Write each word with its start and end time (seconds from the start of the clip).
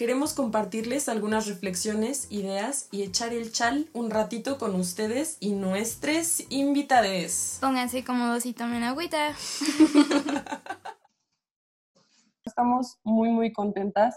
Queremos 0.00 0.32
compartirles 0.32 1.10
algunas 1.10 1.46
reflexiones, 1.46 2.26
ideas 2.32 2.88
y 2.90 3.02
echar 3.02 3.34
el 3.34 3.52
chal 3.52 3.90
un 3.92 4.10
ratito 4.10 4.56
con 4.56 4.74
ustedes 4.74 5.36
y 5.40 5.52
nuestros 5.52 6.50
invitades. 6.50 7.58
Pónganse 7.60 8.02
cómodos 8.02 8.46
y 8.46 8.54
tomen 8.54 8.82
agüita. 8.82 9.34
Estamos 12.46 12.98
muy 13.04 13.28
muy 13.28 13.52
contentas 13.52 14.16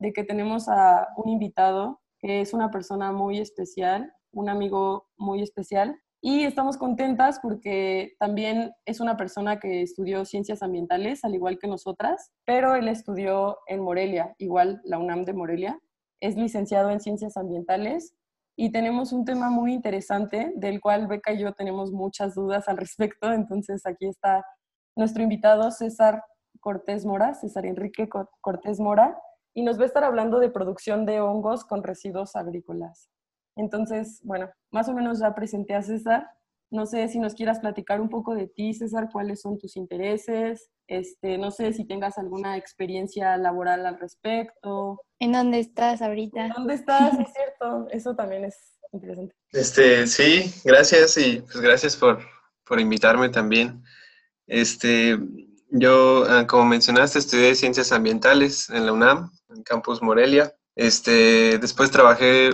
de 0.00 0.12
que 0.12 0.24
tenemos 0.24 0.68
a 0.68 1.06
un 1.16 1.30
invitado 1.30 2.02
que 2.18 2.40
es 2.40 2.52
una 2.52 2.72
persona 2.72 3.12
muy 3.12 3.38
especial, 3.38 4.12
un 4.32 4.48
amigo 4.48 5.06
muy 5.16 5.44
especial 5.44 6.02
y 6.22 6.44
estamos 6.44 6.76
contentas 6.76 7.38
porque 7.40 8.14
también 8.18 8.72
es 8.84 9.00
una 9.00 9.16
persona 9.16 9.58
que 9.58 9.82
estudió 9.82 10.24
ciencias 10.24 10.62
ambientales 10.62 11.24
al 11.24 11.34
igual 11.34 11.58
que 11.58 11.66
nosotras, 11.68 12.30
pero 12.44 12.74
él 12.74 12.88
estudió 12.88 13.58
en 13.66 13.80
Morelia, 13.80 14.34
igual 14.38 14.80
la 14.84 14.98
UNAM 14.98 15.24
de 15.24 15.32
Morelia, 15.32 15.78
es 16.20 16.36
licenciado 16.36 16.90
en 16.90 17.00
ciencias 17.00 17.36
ambientales 17.38 18.14
y 18.56 18.70
tenemos 18.72 19.12
un 19.12 19.24
tema 19.24 19.48
muy 19.48 19.72
interesante 19.72 20.52
del 20.56 20.80
cual 20.80 21.06
Beca 21.06 21.32
y 21.32 21.38
yo 21.38 21.52
tenemos 21.54 21.92
muchas 21.92 22.34
dudas 22.34 22.68
al 22.68 22.76
respecto, 22.84 23.32
entonces 23.32 23.86
aquí 23.86 24.06
está 24.06 24.44
nuestro 24.96 25.22
invitado 25.22 25.70
César 25.70 26.22
Cortés 26.60 27.06
Mora, 27.06 27.32
César 27.34 27.64
Enrique 27.64 28.08
Co- 28.10 28.28
Cortés 28.42 28.78
Mora, 28.80 29.18
y 29.54 29.62
nos 29.62 29.78
va 29.78 29.84
a 29.84 29.86
estar 29.86 30.04
hablando 30.04 30.38
de 30.38 30.50
producción 30.50 31.06
de 31.06 31.20
hongos 31.22 31.64
con 31.64 31.82
residuos 31.82 32.36
agrícolas. 32.36 33.08
Entonces, 33.60 34.20
bueno, 34.24 34.50
más 34.70 34.88
o 34.88 34.94
menos 34.94 35.20
ya 35.20 35.34
presenté 35.34 35.74
a 35.74 35.82
César. 35.82 36.26
No 36.70 36.86
sé 36.86 37.08
si 37.08 37.18
nos 37.18 37.34
quieras 37.34 37.58
platicar 37.58 38.00
un 38.00 38.08
poco 38.08 38.34
de 38.34 38.46
ti, 38.46 38.72
César, 38.74 39.08
cuáles 39.12 39.40
son 39.40 39.58
tus 39.58 39.76
intereses. 39.76 40.70
Este, 40.86 41.36
no 41.36 41.50
sé 41.50 41.72
si 41.72 41.84
tengas 41.84 42.16
alguna 42.16 42.56
experiencia 42.56 43.36
laboral 43.36 43.86
al 43.86 43.98
respecto. 43.98 45.00
¿En 45.18 45.32
dónde 45.32 45.58
estás 45.58 46.00
ahorita? 46.00 46.48
¿Dónde 46.56 46.74
estás? 46.74 47.12
Es 47.20 47.32
cierto, 47.32 47.86
eso 47.90 48.14
también 48.14 48.44
es 48.44 48.56
interesante. 48.92 49.34
Este, 49.52 50.06
sí, 50.06 50.52
gracias 50.64 51.18
y 51.18 51.42
pues 51.42 51.60
gracias 51.60 51.96
por, 51.96 52.20
por 52.64 52.80
invitarme 52.80 53.28
también. 53.28 53.82
Este, 54.46 55.18
yo, 55.70 56.24
ah, 56.28 56.46
como 56.46 56.64
mencionaste, 56.64 57.18
estudié 57.18 57.54
ciencias 57.54 57.92
ambientales 57.92 58.70
en 58.70 58.86
la 58.86 58.92
UNAM, 58.92 59.30
en 59.50 59.62
Campus 59.62 60.02
Morelia. 60.02 60.54
Este, 60.76 61.58
después 61.58 61.90
trabajé 61.90 62.50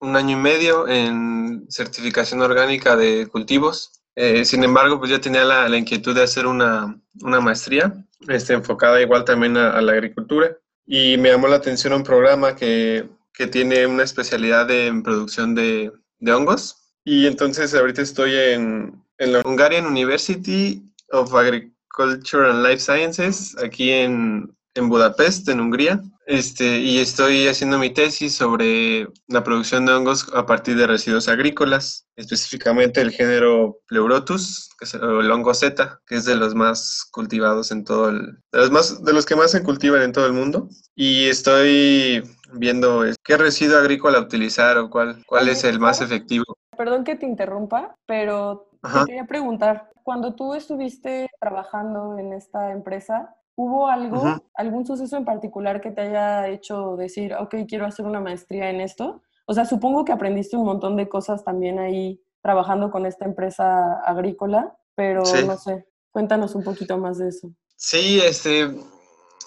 un 0.00 0.16
año 0.16 0.36
y 0.38 0.40
medio 0.40 0.88
en 0.88 1.66
certificación 1.68 2.40
orgánica 2.42 2.96
de 2.96 3.26
cultivos. 3.26 3.92
Eh, 4.14 4.44
sin 4.44 4.64
embargo, 4.64 4.98
pues 4.98 5.10
yo 5.10 5.20
tenía 5.20 5.44
la, 5.44 5.68
la 5.68 5.76
inquietud 5.76 6.14
de 6.14 6.22
hacer 6.22 6.46
una, 6.46 6.98
una 7.22 7.40
maestría, 7.40 7.92
este, 8.28 8.54
enfocada 8.54 9.00
igual 9.00 9.24
también 9.24 9.56
a, 9.56 9.70
a 9.72 9.80
la 9.82 9.92
agricultura. 9.92 10.56
Y 10.86 11.16
me 11.18 11.30
llamó 11.30 11.48
la 11.48 11.56
atención 11.56 11.92
un 11.92 12.02
programa 12.02 12.54
que, 12.54 13.08
que 13.34 13.46
tiene 13.46 13.86
una 13.86 14.04
especialidad 14.04 14.66
de- 14.66 14.86
en 14.86 15.02
producción 15.02 15.54
de, 15.54 15.92
de 16.18 16.32
hongos. 16.32 16.94
Y 17.04 17.26
entonces 17.26 17.74
ahorita 17.74 18.02
estoy 18.02 18.34
en, 18.34 19.02
en 19.18 19.32
la 19.32 19.42
Hungarian 19.44 19.86
University 19.86 20.82
of 21.10 21.34
Agriculture 21.34 22.50
and 22.50 22.64
Life 22.66 22.80
Sciences, 22.80 23.56
aquí 23.62 23.90
en, 23.90 24.54
en 24.74 24.88
Budapest, 24.88 25.48
en 25.48 25.60
Hungría. 25.60 26.00
Este, 26.26 26.80
y 26.80 26.98
estoy 26.98 27.46
haciendo 27.46 27.78
mi 27.78 27.90
tesis 27.90 28.34
sobre 28.34 29.06
la 29.28 29.44
producción 29.44 29.86
de 29.86 29.92
hongos 29.92 30.28
a 30.34 30.44
partir 30.44 30.76
de 30.76 30.88
residuos 30.88 31.28
agrícolas, 31.28 32.08
específicamente 32.16 33.00
el 33.00 33.12
género 33.12 33.78
Pleurotus, 33.86 34.68
que 34.76 34.86
es 34.86 34.94
el, 34.94 35.30
hongo 35.30 35.54
Z, 35.54 36.00
que 36.04 36.16
es 36.16 36.24
de 36.24 36.34
los 36.34 36.56
más 36.56 37.08
cultivados 37.12 37.70
en 37.70 37.84
todo 37.84 38.08
el, 38.08 38.38
de 38.50 38.58
los 38.58 38.72
más, 38.72 39.04
de 39.04 39.12
los 39.12 39.24
que 39.24 39.36
más 39.36 39.52
se 39.52 39.62
cultivan 39.62 40.02
en 40.02 40.10
todo 40.10 40.26
el 40.26 40.32
mundo. 40.32 40.68
Y 40.96 41.28
estoy 41.28 42.24
viendo 42.52 43.04
qué 43.22 43.36
residuo 43.36 43.78
agrícola 43.78 44.18
utilizar 44.18 44.78
o 44.78 44.90
cuál, 44.90 45.22
cuál 45.26 45.48
es 45.48 45.62
el 45.62 45.78
más 45.78 46.00
efectivo. 46.00 46.44
Perdón 46.76 47.04
que 47.04 47.14
te 47.14 47.26
interrumpa, 47.26 47.94
pero 48.04 48.68
te 48.82 49.06
quería 49.06 49.26
preguntar, 49.26 49.90
cuando 50.02 50.34
tú 50.34 50.54
estuviste 50.54 51.28
trabajando 51.40 52.18
en 52.18 52.32
esta 52.32 52.72
empresa, 52.72 53.36
¿hubo 53.56 53.88
algo, 53.88 54.42
algún 54.54 54.86
suceso 54.86 55.16
en 55.16 55.24
particular 55.24 55.80
que 55.80 55.90
te 55.90 56.02
haya 56.02 56.46
hecho 56.48 56.96
decir, 56.96 57.34
ok, 57.34 57.54
quiero 57.68 57.86
hacer 57.86 58.06
una 58.06 58.20
maestría 58.20 58.70
en 58.70 58.80
esto? 58.80 59.22
O 59.46 59.54
sea, 59.54 59.64
supongo 59.64 60.04
que 60.04 60.12
aprendiste 60.12 60.56
un 60.56 60.66
montón 60.66 60.96
de 60.96 61.08
cosas 61.08 61.42
también 61.44 61.78
ahí 61.78 62.20
trabajando 62.42 62.90
con 62.90 63.06
esta 63.06 63.24
empresa 63.24 64.00
agrícola, 64.04 64.76
pero 64.94 65.24
Sí. 65.24 65.44
no 65.44 65.56
sé, 65.56 65.86
cuéntanos 66.10 66.54
un 66.54 66.62
poquito 66.62 66.96
más 66.98 67.18
de 67.18 67.28
eso. 67.28 67.48
Sí, 67.76 68.20
este, 68.22 68.70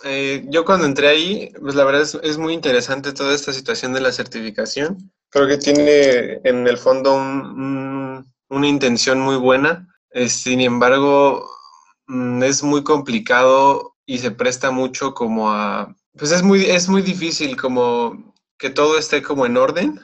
eh, 0.03 0.45
yo 0.49 0.65
cuando 0.65 0.85
entré 0.85 1.07
ahí, 1.07 1.51
pues 1.61 1.75
la 1.75 1.83
verdad 1.83 2.01
es, 2.01 2.15
es 2.23 2.37
muy 2.37 2.53
interesante 2.53 3.13
toda 3.13 3.33
esta 3.33 3.53
situación 3.53 3.93
de 3.93 4.01
la 4.01 4.11
certificación. 4.11 5.11
Creo 5.29 5.47
que 5.47 5.57
tiene 5.57 6.39
en 6.43 6.67
el 6.67 6.77
fondo 6.77 7.15
un- 7.15 7.45
un- 7.61 8.33
una 8.49 8.67
intención 8.67 9.19
muy 9.19 9.35
buena. 9.37 9.87
Eh, 10.11 10.27
sin 10.29 10.61
embargo, 10.61 11.45
mm, 12.07 12.41
es 12.43 12.63
muy 12.63 12.83
complicado 12.83 13.95
y 14.09 14.17
se 14.17 14.31
presta 14.31 14.71
mucho 14.71 15.13
como 15.13 15.51
a, 15.51 15.95
pues 16.17 16.31
es 16.31 16.41
muy, 16.41 16.65
es 16.65 16.89
muy 16.89 17.03
difícil 17.03 17.55
como 17.55 18.33
que 18.57 18.71
todo 18.71 18.97
esté 18.97 19.21
como 19.21 19.45
en 19.45 19.55
orden, 19.55 19.99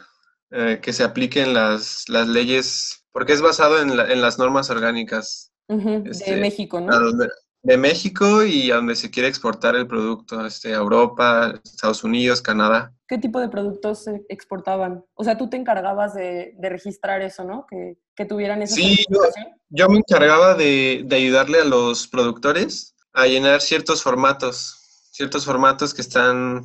eh, 0.52 0.80
que 0.82 0.94
se 0.94 1.04
apliquen 1.04 1.56
las, 1.56 2.08
las 2.08 2.28
leyes, 2.28 3.04
porque 3.12 3.34
es 3.34 3.42
basado 3.42 3.82
en, 3.82 3.98
la- 3.98 4.12
en 4.12 4.22
las 4.22 4.38
normas 4.38 4.70
orgánicas 4.70 5.52
Ujú, 5.68 6.04
De 6.04 6.12
Este, 6.12 6.36
México, 6.38 6.78
a 6.78 6.82
¿no? 6.82 7.00
donde- 7.00 7.30
de 7.64 7.78
México 7.78 8.44
y 8.44 8.70
a 8.70 8.76
donde 8.76 8.96
se 8.96 9.10
quiere 9.10 9.28
exportar 9.28 9.76
el 9.76 9.88
producto, 9.88 10.46
este, 10.46 10.76
a 10.76 10.78
Europa, 10.78 11.60
Estados 11.64 12.04
Unidos, 12.04 12.44
Canadá. 12.44 12.94
¿Qué 13.08 13.18
tipo 13.18 13.40
de 13.40 13.50
productos 13.50 14.04
se 14.04 14.24
exportaban? 14.30 15.04
O 15.16 15.24
sea, 15.24 15.36
tú 15.36 15.50
te 15.50 15.58
encargabas 15.58 16.14
de, 16.14 16.54
de 16.60 16.70
registrar 16.70 17.24
eso, 17.24 17.44
¿no? 17.44 17.66
Que, 17.68 17.98
que 18.16 18.26
tuvieran 18.26 18.62
esa 18.62 18.76
Sí, 18.76 19.04
yo-. 19.10 19.20
Yo 19.70 19.90
me 19.90 19.98
encargaba 19.98 20.54
de, 20.54 21.02
de 21.08 21.16
ayudarle 21.16 21.60
a 21.62 21.66
los 21.66 22.08
productores 22.08 22.95
a 23.16 23.28
llenar 23.28 23.62
ciertos 23.62 24.04
formatos, 24.04 25.10
ciertos 25.12 25.46
formatos 25.46 25.94
que 25.94 26.02
están, 26.02 26.64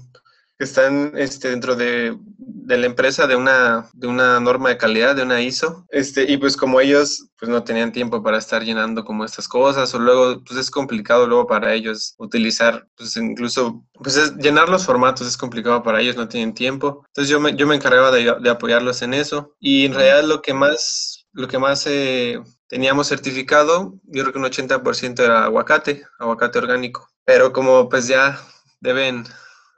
que 0.58 0.64
están 0.64 1.12
este, 1.16 1.48
dentro 1.50 1.74
de, 1.76 2.16
de 2.38 2.76
la 2.78 2.86
empresa 2.86 3.26
de 3.26 3.34
una, 3.36 3.88
de 3.94 4.06
una 4.06 4.38
norma 4.40 4.68
de 4.68 4.76
calidad, 4.78 5.16
de 5.16 5.22
una 5.22 5.40
ISO. 5.40 5.86
Este, 5.90 6.30
y 6.30 6.36
pues 6.36 6.56
como 6.56 6.80
ellos 6.80 7.28
pues 7.38 7.48
no 7.50 7.64
tenían 7.64 7.92
tiempo 7.92 8.22
para 8.22 8.36
estar 8.38 8.62
llenando 8.62 9.04
como 9.04 9.24
estas 9.24 9.48
cosas, 9.48 9.94
o 9.94 9.98
luego 9.98 10.42
pues 10.44 10.58
es 10.60 10.70
complicado 10.70 11.26
luego 11.26 11.46
para 11.46 11.72
ellos 11.72 12.14
utilizar, 12.18 12.86
pues 12.96 13.16
incluso, 13.16 13.82
pues 13.94 14.16
es- 14.16 14.36
llenar 14.36 14.68
los 14.68 14.84
formatos 14.84 15.26
es 15.26 15.36
complicado 15.38 15.82
para 15.82 16.00
ellos, 16.02 16.16
no 16.16 16.28
tienen 16.28 16.52
tiempo. 16.54 17.04
Entonces 17.08 17.30
yo 17.30 17.40
me, 17.40 17.56
yo 17.56 17.66
me 17.66 17.76
encargaba 17.76 18.10
de, 18.10 18.34
de 18.40 18.50
apoyarlos 18.50 19.00
en 19.02 19.14
eso. 19.14 19.54
Y 19.60 19.86
en 19.86 19.94
realidad 19.94 20.24
lo 20.24 20.42
que 20.42 20.52
más, 20.54 21.26
lo 21.32 21.48
que 21.48 21.58
más 21.58 21.86
eh, 21.86 22.38
teníamos 22.70 23.08
certificado, 23.08 23.94
yo 24.04 24.22
creo 24.22 24.32
que 24.32 24.38
un 24.38 24.44
80% 24.44 25.22
era 25.24 25.44
aguacate, 25.44 26.04
aguacate 26.18 26.58
orgánico. 26.58 27.10
Pero 27.24 27.52
como 27.52 27.88
pues 27.88 28.06
ya 28.06 28.40
deben, 28.80 29.24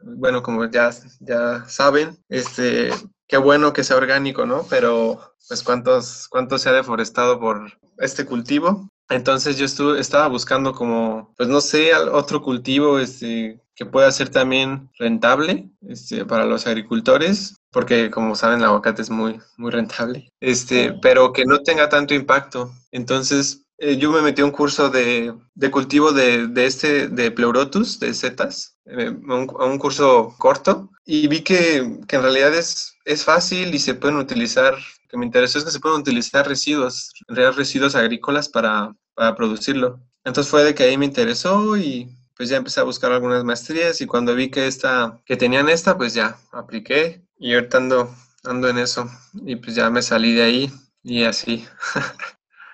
bueno, 0.03 0.43
como 0.43 0.67
ya, 0.67 0.91
ya 1.21 1.65
saben, 1.67 2.23
este, 2.29 2.91
qué 3.27 3.39
bueno 3.39 3.73
que 3.73 3.83
sea 3.83 3.97
orgánico, 3.97 4.45
¿no? 4.45 4.67
Pero 4.69 5.35
pues 5.49 5.63
cuántos, 5.63 6.29
cuánto 6.29 6.59
se 6.59 6.69
ha 6.69 6.73
deforestado 6.73 7.41
por 7.41 7.73
este 7.97 8.27
cultivo. 8.27 8.91
Entonces 9.09 9.57
yo 9.57 9.65
estuve, 9.65 9.99
estaba 9.99 10.29
buscando 10.29 10.75
como, 10.75 11.33
pues 11.39 11.49
no 11.49 11.63
sé, 11.63 11.95
otro 11.95 12.43
cultivo 12.43 12.99
este, 12.99 13.59
que 13.75 13.87
pueda 13.87 14.11
ser 14.13 14.29
también 14.29 14.91
rentable 14.99 15.71
este, 15.89 16.25
para 16.25 16.45
los 16.45 16.67
agricultores, 16.67 17.57
porque 17.71 18.11
como 18.11 18.35
saben 18.35 18.59
el 18.59 18.67
aguacate 18.67 19.03
es 19.03 19.11
muy, 19.11 19.41
muy 19.57 19.71
rentable, 19.71 20.29
este, 20.41 20.93
pero 21.01 21.33
que 21.33 21.45
no 21.45 21.61
tenga 21.61 21.89
tanto 21.89 22.15
impacto. 22.15 22.73
Entonces 22.91 23.65
eh, 23.79 23.97
yo 23.97 24.13
me 24.13 24.21
metí 24.21 24.43
a 24.43 24.45
un 24.45 24.51
curso 24.51 24.91
de, 24.91 25.35
de 25.55 25.71
cultivo 25.71 26.13
de, 26.13 26.47
de 26.49 26.67
este, 26.67 27.09
de 27.09 27.31
pleurotus, 27.31 27.99
de 27.99 28.13
setas, 28.15 28.77
eh, 28.87 29.07
a 29.29 29.35
un, 29.35 29.49
a 29.59 29.65
un 29.65 29.79
curso 29.79 30.35
corto, 30.39 30.91
y 31.05 31.27
vi 31.27 31.41
que, 31.41 31.99
que 32.07 32.17
en 32.17 32.23
realidad 32.23 32.55
es, 32.55 32.95
es 33.05 33.25
fácil 33.25 33.75
y 33.75 33.79
se 33.79 33.95
pueden 33.95 34.19
utilizar, 34.19 34.75
lo 34.75 35.09
que 35.09 35.17
me 35.17 35.27
interesó 35.27 35.59
es 35.59 35.65
que 35.65 35.71
se 35.71 35.81
pueden 35.81 35.99
utilizar 36.01 36.47
residuos, 36.47 37.11
en 37.27 37.37
realidad 37.37 37.57
residuos 37.57 37.97
agrícolas 37.97 38.49
para, 38.49 38.95
para 39.15 39.35
producirlo. 39.35 40.01
Entonces 40.25 40.51
fue 40.51 40.63
de 40.63 40.75
que 40.75 40.85
ahí 40.85 40.97
me 40.97 41.07
interesó 41.07 41.77
y 41.77 42.17
pues 42.43 42.51
ya 42.51 42.57
empecé 42.57 42.81
a 42.81 42.83
buscar 42.83 43.13
algunas 43.13 43.45
maestrías 43.45 44.01
y 44.01 44.07
cuando 44.09 44.35
vi 44.35 44.51
que 44.51 44.67
esta, 44.67 45.21
que 45.25 45.37
tenían 45.37 45.69
esta, 45.69 45.97
pues 45.97 46.13
ya 46.13 46.37
apliqué 46.51 47.25
y 47.39 47.55
ahorita 47.55 47.77
ando, 47.79 48.11
ando 48.43 48.69
en 48.69 48.79
eso 48.79 49.09
y 49.35 49.55
pues 49.55 49.77
ya 49.77 49.89
me 49.91 50.03
salí 50.03 50.35
de 50.35 50.43
ahí 50.43 50.71
y 51.05 51.23
así. 51.23 51.65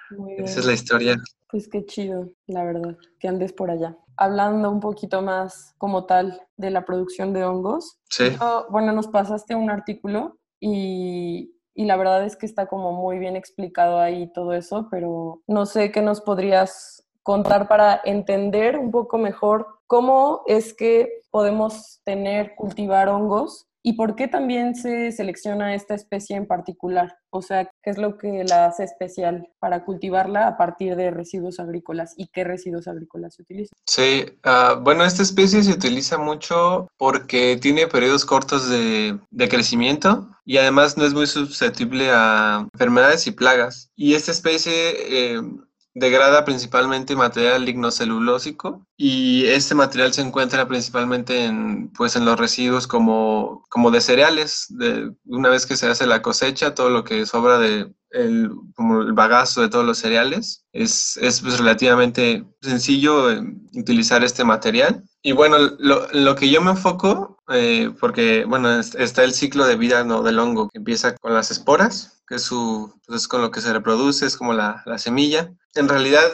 Muy 0.09 0.33
Esa 0.33 0.43
bien. 0.45 0.59
es 0.59 0.65
la 0.65 0.73
historia. 0.73 1.17
Pues 1.51 1.69
qué 1.69 1.85
chido, 1.85 2.31
la 2.47 2.65
verdad, 2.65 2.97
que 3.21 3.29
andes 3.29 3.53
por 3.53 3.71
allá. 3.71 3.95
Hablando 4.17 4.71
un 4.71 4.81
poquito 4.81 5.21
más 5.21 5.75
como 5.77 6.07
tal 6.07 6.41
de 6.57 6.71
la 6.71 6.87
producción 6.87 7.35
de 7.35 7.45
hongos, 7.45 7.99
Sí. 8.09 8.31
yo- 8.41 8.67
bueno, 8.71 8.93
nos 8.93 9.09
pasaste 9.09 9.55
un 9.55 9.69
artículo 9.69 10.39
y, 10.61 11.55
y 11.75 11.85
la 11.85 11.99
verdad 11.99 12.25
es 12.25 12.37
que 12.37 12.47
está 12.47 12.69
como 12.69 12.93
muy 12.93 13.19
bien 13.19 13.37
explicado 13.37 13.99
ahí 14.01 14.33
todo 14.33 14.55
eso, 14.55 14.89
pero 14.91 15.43
no 15.47 15.67
sé 15.67 15.93
qué 15.93 16.01
nos 16.01 16.23
podrías 16.23 16.98
contar 17.29 17.69
para 17.69 18.01
entender 18.07 18.79
un 18.79 18.91
poco 18.91 19.19
mejor 19.19 19.67
cómo 19.87 20.41
es 20.47 20.73
que 20.73 21.21
podemos 21.31 22.01
tener, 22.03 22.55
cultivar 22.57 23.11
hongos 23.11 23.67
y 23.83 23.93
por 23.93 24.17
qué 24.17 24.29
también 24.29 24.75
se 24.75 25.13
selecciona 25.13 25.75
esta 25.75 25.95
especie 25.95 26.37
en 26.37 26.47
particular. 26.47 27.19
O 27.29 27.43
sea, 27.43 27.71
qué 27.83 27.91
es 27.91 27.99
lo 27.99 28.17
que 28.17 28.45
la 28.45 28.65
hace 28.65 28.85
especial 28.85 29.47
para 29.59 29.85
cultivarla 29.85 30.49
a 30.49 30.57
partir 30.57 30.97
de 30.97 31.11
residuos 31.11 31.61
agrícolas 31.61 32.15
y 32.17 32.29
qué 32.29 32.45
residuos 32.45 32.89
agrícolas 32.89 33.35
se 33.35 33.43
utilizan. 33.43 33.77
Sí, 33.87 34.25
ah, 34.45 34.81
bueno, 34.81 35.05
esta 35.05 35.23
especie 35.23 35.63
se 35.63 35.73
utiliza 35.73 36.17
mucho 36.17 36.89
porque 36.97 37.59
tiene 37.61 37.89
periodos 37.89 38.25
cortos 38.25 38.71
de, 38.71 39.19
de 39.31 39.49
crecimiento 39.51 40.31
y 40.47 40.57
además 40.57 40.97
no 40.97 41.05
es 41.05 41.13
muy 41.13 41.27
susceptible 41.27 42.09
a 42.11 42.67
enfermedades 42.73 43.27
y 43.27 43.33
plagas. 43.33 43.91
Y 43.97 44.15
esta 44.15 44.33
especie 44.33 44.73
eh, 44.73 45.43
degrada 45.99 46.45
principalmente 46.45 47.17
material 47.17 47.65
lignocelulósico 47.65 48.87
y 48.97 49.45
este 49.47 49.75
material 49.75 50.13
se 50.13 50.23
encuentra 50.23 50.67
principalmente 50.69 51.45
en, 51.45 51.91
pues, 51.93 52.17
en 52.17 52.25
los 52.25 52.39
residuos 52.39 52.87
como, 52.87 53.65
como 53.69 53.91
de 53.91 54.01
cereales. 54.01 54.67
De, 54.71 55.11
una 55.27 55.49
vez 55.51 55.67
que 55.67 55.77
se 55.77 55.89
hace 55.89 56.07
la 56.07 56.23
cosecha, 56.23 56.75
todo 56.75 56.91
lo 56.91 57.05
que 57.05 57.27
sobra 57.27 57.59
de 57.59 57.93
el, 58.11 58.51
como 58.75 59.03
el 59.03 59.13
bagazo 59.13 59.61
de 59.61 59.69
todos 59.69 59.85
los 59.85 59.99
cereales, 59.99 60.65
es, 60.73 61.17
es 61.19 61.41
pues, 61.43 61.59
relativamente 61.59 62.45
sencillo 62.63 63.31
eh, 63.31 63.43
utilizar 63.75 64.25
este 64.25 64.45
material. 64.45 65.05
Y 65.23 65.33
bueno, 65.33 65.59
lo, 65.79 66.07
lo 66.13 66.35
que 66.35 66.49
yo 66.49 66.63
me 66.63 66.71
enfoco, 66.71 67.39
eh, 67.49 67.91
porque 68.01 68.45
bueno, 68.47 68.79
es- 68.79 68.95
está 68.95 69.25
el 69.25 69.35
ciclo 69.35 69.67
de 69.67 69.77
vida 69.77 70.05
¿no? 70.05 70.23
del 70.23 70.39
hongo, 70.39 70.69
que 70.69 70.79
empieza 70.79 71.15
con 71.17 71.35
las 71.35 71.51
esporas, 71.51 72.18
que 72.29 72.37
es, 72.37 72.43
su, 72.43 72.93
pues, 73.07 73.23
es 73.23 73.29
con 73.29 73.41
lo 73.43 73.51
que 73.51 73.61
se 73.61 73.73
reproduce, 73.73 74.27
es 74.27 74.37
como 74.37 74.53
la, 74.53 74.83
la 74.87 74.99
semilla. 74.99 75.53
En 75.75 75.89
realidad, 75.89 76.25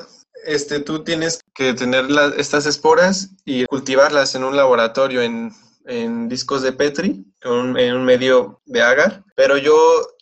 este, 0.46 0.80
tú 0.80 1.04
tienes 1.04 1.40
que 1.54 1.74
tener 1.74 2.10
la- 2.10 2.34
estas 2.36 2.66
esporas 2.66 3.30
y 3.44 3.64
cultivarlas 3.66 4.34
en 4.34 4.44
un 4.44 4.56
laboratorio 4.56 5.22
en, 5.22 5.52
en 5.86 6.28
discos 6.28 6.62
de 6.62 6.72
Petri, 6.72 7.24
en 7.42 7.52
un, 7.52 7.78
en 7.78 7.94
un 7.96 8.04
medio 8.04 8.60
de 8.66 8.82
agar, 8.82 9.22
pero 9.36 9.56
yo, 9.58 9.74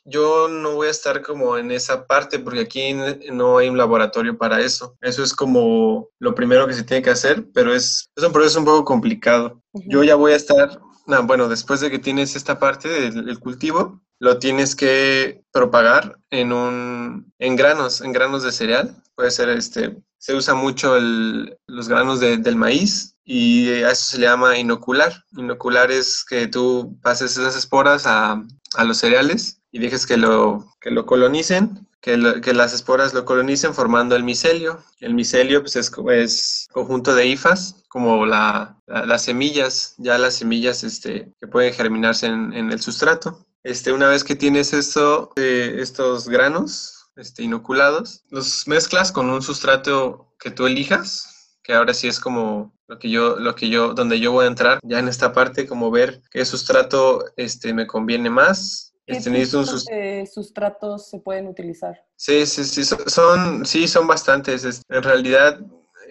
yo 0.05 0.49
no 0.49 0.75
voy 0.75 0.89
a 0.89 0.91
estar 0.91 1.23
como 1.23 1.57
en 1.57 1.71
esa 1.71 2.07
parte 2.07 2.39
porque 2.41 2.61
aquí 2.61 2.95
no 3.33 3.59
hay 3.59 3.69
un 3.69 3.79
laboratorio 3.79 4.37
para 4.37 4.61
eso. 4.61 4.97
Eso 5.01 5.23
es 5.23 5.33
como 5.35 6.09
lo 6.19 6.35
primero 6.35 6.67
que 6.67 6.75
se 6.75 6.83
tiene 6.83 7.03
que 7.03 7.11
hacer, 7.11 7.45
pero 7.55 7.73
es, 7.75 8.11
es 8.17 8.25
un 8.25 8.33
proceso 8.33 8.59
un 8.59 8.65
poco 8.65 8.85
complicado. 8.85 9.63
Yo 9.73 10.03
ya 10.05 10.17
voy 10.17 10.33
a 10.33 10.37
estar, 10.37 10.81
no, 11.07 11.23
bueno, 11.25 11.49
después 11.49 11.81
de 11.81 11.91
que 11.91 11.99
tienes 11.99 12.35
esta 12.37 12.59
parte 12.59 12.89
del, 12.89 13.25
del 13.25 13.39
cultivo, 13.39 14.01
lo 14.23 14.39
tienes 14.39 14.77
que 14.77 15.43
propagar 15.51 16.17
en 16.31 16.53
un, 16.53 17.33
en 17.41 17.57
granos, 17.57 18.01
en 18.03 18.13
granos 18.13 18.45
de 18.45 18.53
cereal. 18.53 18.95
Puede 19.17 19.33
ser 19.33 19.49
este, 19.49 19.97
se 20.19 20.37
usa 20.37 20.55
mucho 20.55 20.97
los 21.67 21.89
granos 21.89 22.21
de- 22.21 22.37
del 22.37 22.55
maíz 22.55 23.17
y 23.25 23.69
a 23.83 23.91
eso 23.91 24.05
se 24.13 24.19
le 24.19 24.27
llama 24.29 24.57
inocular. 24.57 25.25
Inocular 25.37 25.91
es 25.91 26.25
que 26.25 26.47
tú 26.47 26.97
pases 27.03 27.33
esas 27.37 27.57
esporas 27.57 28.07
a, 28.07 28.41
a 28.77 28.85
los 28.85 28.99
cereales 28.99 29.61
y 29.73 29.81
dejes 29.81 30.07
que 30.07 30.17
lo, 30.17 30.69
que 30.81 30.93
lo 30.93 31.05
colonicen, 31.05 31.89
que, 32.01 32.41
que 32.43 32.55
las 32.55 32.73
esporas 32.75 33.15
lo 33.15 33.25
colonicen 33.25 33.75
formando 33.75 34.15
el 34.15 34.23
micelio. 34.23 34.79
El 35.01 35.15
micelio 35.15 35.63
pues, 35.63 35.75
es, 35.75 35.91
es 36.11 36.69
conjunto 36.71 37.13
de 37.17 37.27
hifas, 37.27 37.75
como 37.89 38.25
la- 38.25 38.77
la- 38.87 39.05
las 39.05 39.23
semillas, 39.25 39.95
ya 39.99 40.17
las 40.17 40.35
semillas 40.37 40.85
este, 40.85 41.33
que 41.41 41.49
pueden 41.49 41.75
germinarse 41.75 42.27
en 42.27 42.71
el 42.71 42.81
sustrato. 42.81 43.45
Este, 43.65 43.93
una 43.93 44.09
vez 44.09 44.25
que 44.25 44.35
tienes 44.35 44.73
esto, 44.73 45.31
eh, 45.37 45.77
estos 45.79 46.29
granos 46.29 47.11
este, 47.17 47.43
inoculados, 47.45 48.25
los 48.31 48.67
mezclas 48.67 49.13
con 49.13 49.31
un 49.31 49.43
sustrato 49.43 50.35
que 50.39 50.51
tú 50.51 50.67
elijas, 50.67 51.59
que 51.63 51.75
ahora 51.75 51.95
sí 51.95 52.09
es 52.09 52.19
como 52.19 52.73
lo 52.89 52.99
que 52.99 53.09
yo, 53.09 53.37
lo 53.37 53.55
que 53.55 53.69
yo, 53.69 53.95
donde 53.95 54.19
yo 54.19 54.33
voy 54.33 54.47
a 54.47 54.49
entrar 54.49 54.81
ya 54.83 54.99
en 54.99 55.07
esta 55.09 55.33
parte, 55.33 55.67
como 55.67 55.91
ver 55.91 56.23
qué 56.31 56.45
sustrato 56.45 57.25
este, 57.37 57.73
me 57.73 57.87
conviene 57.87 58.31
más. 58.31 58.95
¿Qué 59.07 59.15
Este, 59.17 59.31
un 59.31 59.37
tipos 59.37 59.69
sus- 59.69 59.85
de 59.87 60.29
sustratos 60.33 61.09
se 61.09 61.19
pueden 61.21 61.47
utilizar? 61.49 62.05
Sí, 62.17 62.47
sí, 62.47 62.65
sí, 62.65 62.85
so- 62.85 62.99
son, 63.09 63.65
sí, 63.67 63.87
son 63.89 64.07
bastantes. 64.07 64.65
Es- 64.65 64.83
En 64.89 65.03
realidad, 65.03 65.61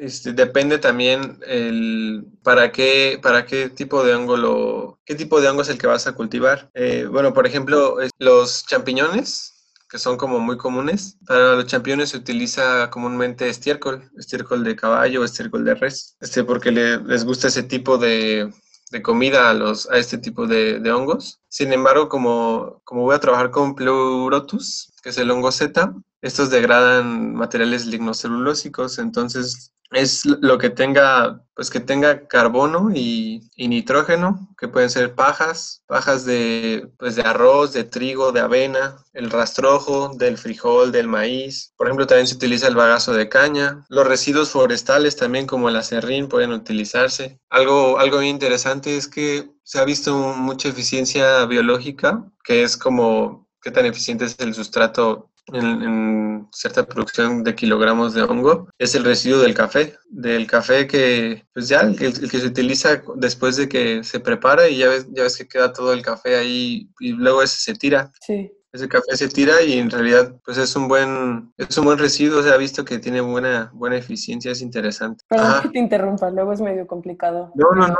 este, 0.01 0.33
depende 0.33 0.79
también 0.79 1.39
el 1.47 2.25
para 2.43 2.71
qué, 2.71 3.19
para 3.21 3.45
qué 3.45 3.69
tipo 3.69 4.03
de 4.03 4.15
hongo 4.15 4.37
lo, 4.37 4.99
qué 5.05 5.15
tipo 5.15 5.39
de 5.41 5.49
hongo 5.49 5.61
es 5.61 5.69
el 5.69 5.77
que 5.77 5.87
vas 5.87 6.07
a 6.07 6.13
cultivar. 6.13 6.69
Eh, 6.73 7.07
bueno, 7.09 7.33
por 7.33 7.45
ejemplo, 7.47 7.97
los 8.19 8.65
champiñones, 8.65 9.53
que 9.89 9.99
son 9.99 10.17
como 10.17 10.39
muy 10.39 10.57
comunes. 10.57 11.17
Para 11.27 11.55
los 11.55 11.65
champiñones 11.67 12.09
se 12.09 12.17
utiliza 12.17 12.89
comúnmente 12.89 13.49
estiércol, 13.49 14.09
estiércol 14.17 14.63
de 14.63 14.75
caballo 14.75 15.23
estiércol 15.23 15.63
de 15.65 15.75
res, 15.75 16.15
este, 16.21 16.43
porque 16.43 16.71
le- 16.71 16.97
les 17.03 17.23
gusta 17.25 17.47
ese 17.47 17.63
tipo 17.63 17.97
de, 17.97 18.49
de 18.91 19.01
comida 19.01 19.49
a, 19.49 19.53
los, 19.53 19.89
a 19.89 19.97
este 19.97 20.17
tipo 20.17 20.47
de, 20.47 20.79
de 20.79 20.91
hongos. 20.91 21.39
Sin 21.49 21.73
embargo, 21.73 22.09
como, 22.09 22.81
como 22.85 23.03
voy 23.03 23.15
a 23.15 23.19
trabajar 23.19 23.51
con 23.51 23.75
Pleurotus, 23.75 24.93
que 25.03 25.09
es 25.09 25.17
el 25.17 25.29
hongo 25.31 25.51
Z, 25.51 25.93
estos 26.21 26.49
degradan 26.49 27.33
materiales 27.33 27.85
lignocelulósicos, 27.85 28.99
entonces 28.99 29.71
es 29.91 30.25
lo 30.25 30.57
que 30.57 30.69
tenga, 30.69 31.43
pues 31.53 31.69
que 31.69 31.79
tenga 31.79 32.27
carbono 32.27 32.91
y, 32.93 33.49
nitrógeno, 33.57 34.49
que 34.57 34.67
pueden 34.67 34.89
ser 34.89 35.15
pajas, 35.15 35.83
pajas 35.85 36.25
de, 36.25 36.89
pues 36.97 37.15
de 37.15 37.23
arroz, 37.23 37.73
de 37.73 37.83
trigo, 37.83 38.31
de 38.31 38.39
avena, 38.39 39.03
el 39.13 39.29
rastrojo, 39.29 40.13
del 40.15 40.37
frijol, 40.37 40.91
del 40.91 41.07
maíz. 41.07 41.73
Por 41.75 41.87
ejemplo, 41.87 42.07
también 42.07 42.27
se 42.27 42.35
utiliza 42.35 42.67
el 42.67 42.75
bagazo 42.75 43.13
de 43.13 43.27
caña. 43.27 43.85
Los 43.89 44.07
residuos 44.07 44.49
forestales 44.49 45.17
también, 45.17 45.45
como 45.45 45.67
el 45.67 45.75
acerrín, 45.75 46.29
pueden 46.29 46.53
utilizarse. 46.53 47.39
Algo, 47.49 47.99
algo 47.99 48.21
interesante 48.21 48.95
es 48.95 49.07
que 49.07 49.51
se 49.63 49.79
ha 49.79 49.85
visto 49.85 50.15
mucha 50.15 50.69
eficiencia 50.69 51.45
biológica, 51.45 52.25
que 52.43 52.63
es 52.63 52.77
como 52.77 53.49
qué 53.61 53.71
tan 53.71 53.85
eficiente 53.85 54.25
es 54.25 54.35
el 54.39 54.55
sustrato 54.55 55.30
en, 55.47 55.65
en, 55.65 56.47
cierta 56.51 56.85
producción 56.85 57.43
de 57.43 57.55
kilogramos 57.55 58.13
de 58.13 58.23
hongo 58.23 58.67
es 58.77 58.95
el 58.95 59.03
residuo 59.03 59.39
del 59.39 59.53
café, 59.53 59.95
del 60.09 60.47
café 60.47 60.87
que, 60.87 61.45
pues 61.53 61.67
ya, 61.67 61.81
el, 61.81 61.95
que 61.97 62.11
se 62.11 62.47
utiliza 62.47 63.01
después 63.15 63.55
de 63.55 63.69
que 63.69 64.03
se 64.03 64.19
prepara 64.19 64.67
y 64.67 64.77
ya 64.77 64.89
ves, 64.89 65.07
ya 65.11 65.23
ves 65.23 65.37
que 65.37 65.47
queda 65.47 65.73
todo 65.73 65.93
el 65.93 66.01
café 66.01 66.35
ahí 66.37 66.89
y 66.99 67.13
luego 67.13 67.41
ese 67.41 67.57
se 67.57 67.73
tira. 67.75 68.11
Sí. 68.21 68.51
Ese 68.73 68.87
café 68.87 69.17
se 69.17 69.27
tira 69.27 69.61
y 69.61 69.79
en 69.79 69.89
realidad 69.89 70.33
pues 70.45 70.57
es 70.57 70.73
un 70.77 70.87
buen, 70.87 71.53
es 71.57 71.77
un 71.77 71.85
buen 71.85 71.97
residuo, 71.97 72.41
se 72.41 72.53
ha 72.53 72.57
visto 72.57 72.85
que 72.85 72.99
tiene 72.99 73.19
buena, 73.19 73.69
buena 73.73 73.97
eficiencia, 73.97 74.51
es 74.51 74.61
interesante. 74.61 75.25
Perdón 75.27 75.47
Ajá. 75.47 75.61
que 75.63 75.69
te 75.69 75.79
interrumpa, 75.79 76.29
luego 76.29 76.53
es 76.53 76.61
medio 76.61 76.87
complicado. 76.87 77.51
No, 77.55 77.71
no, 77.71 77.87
no. 77.87 77.97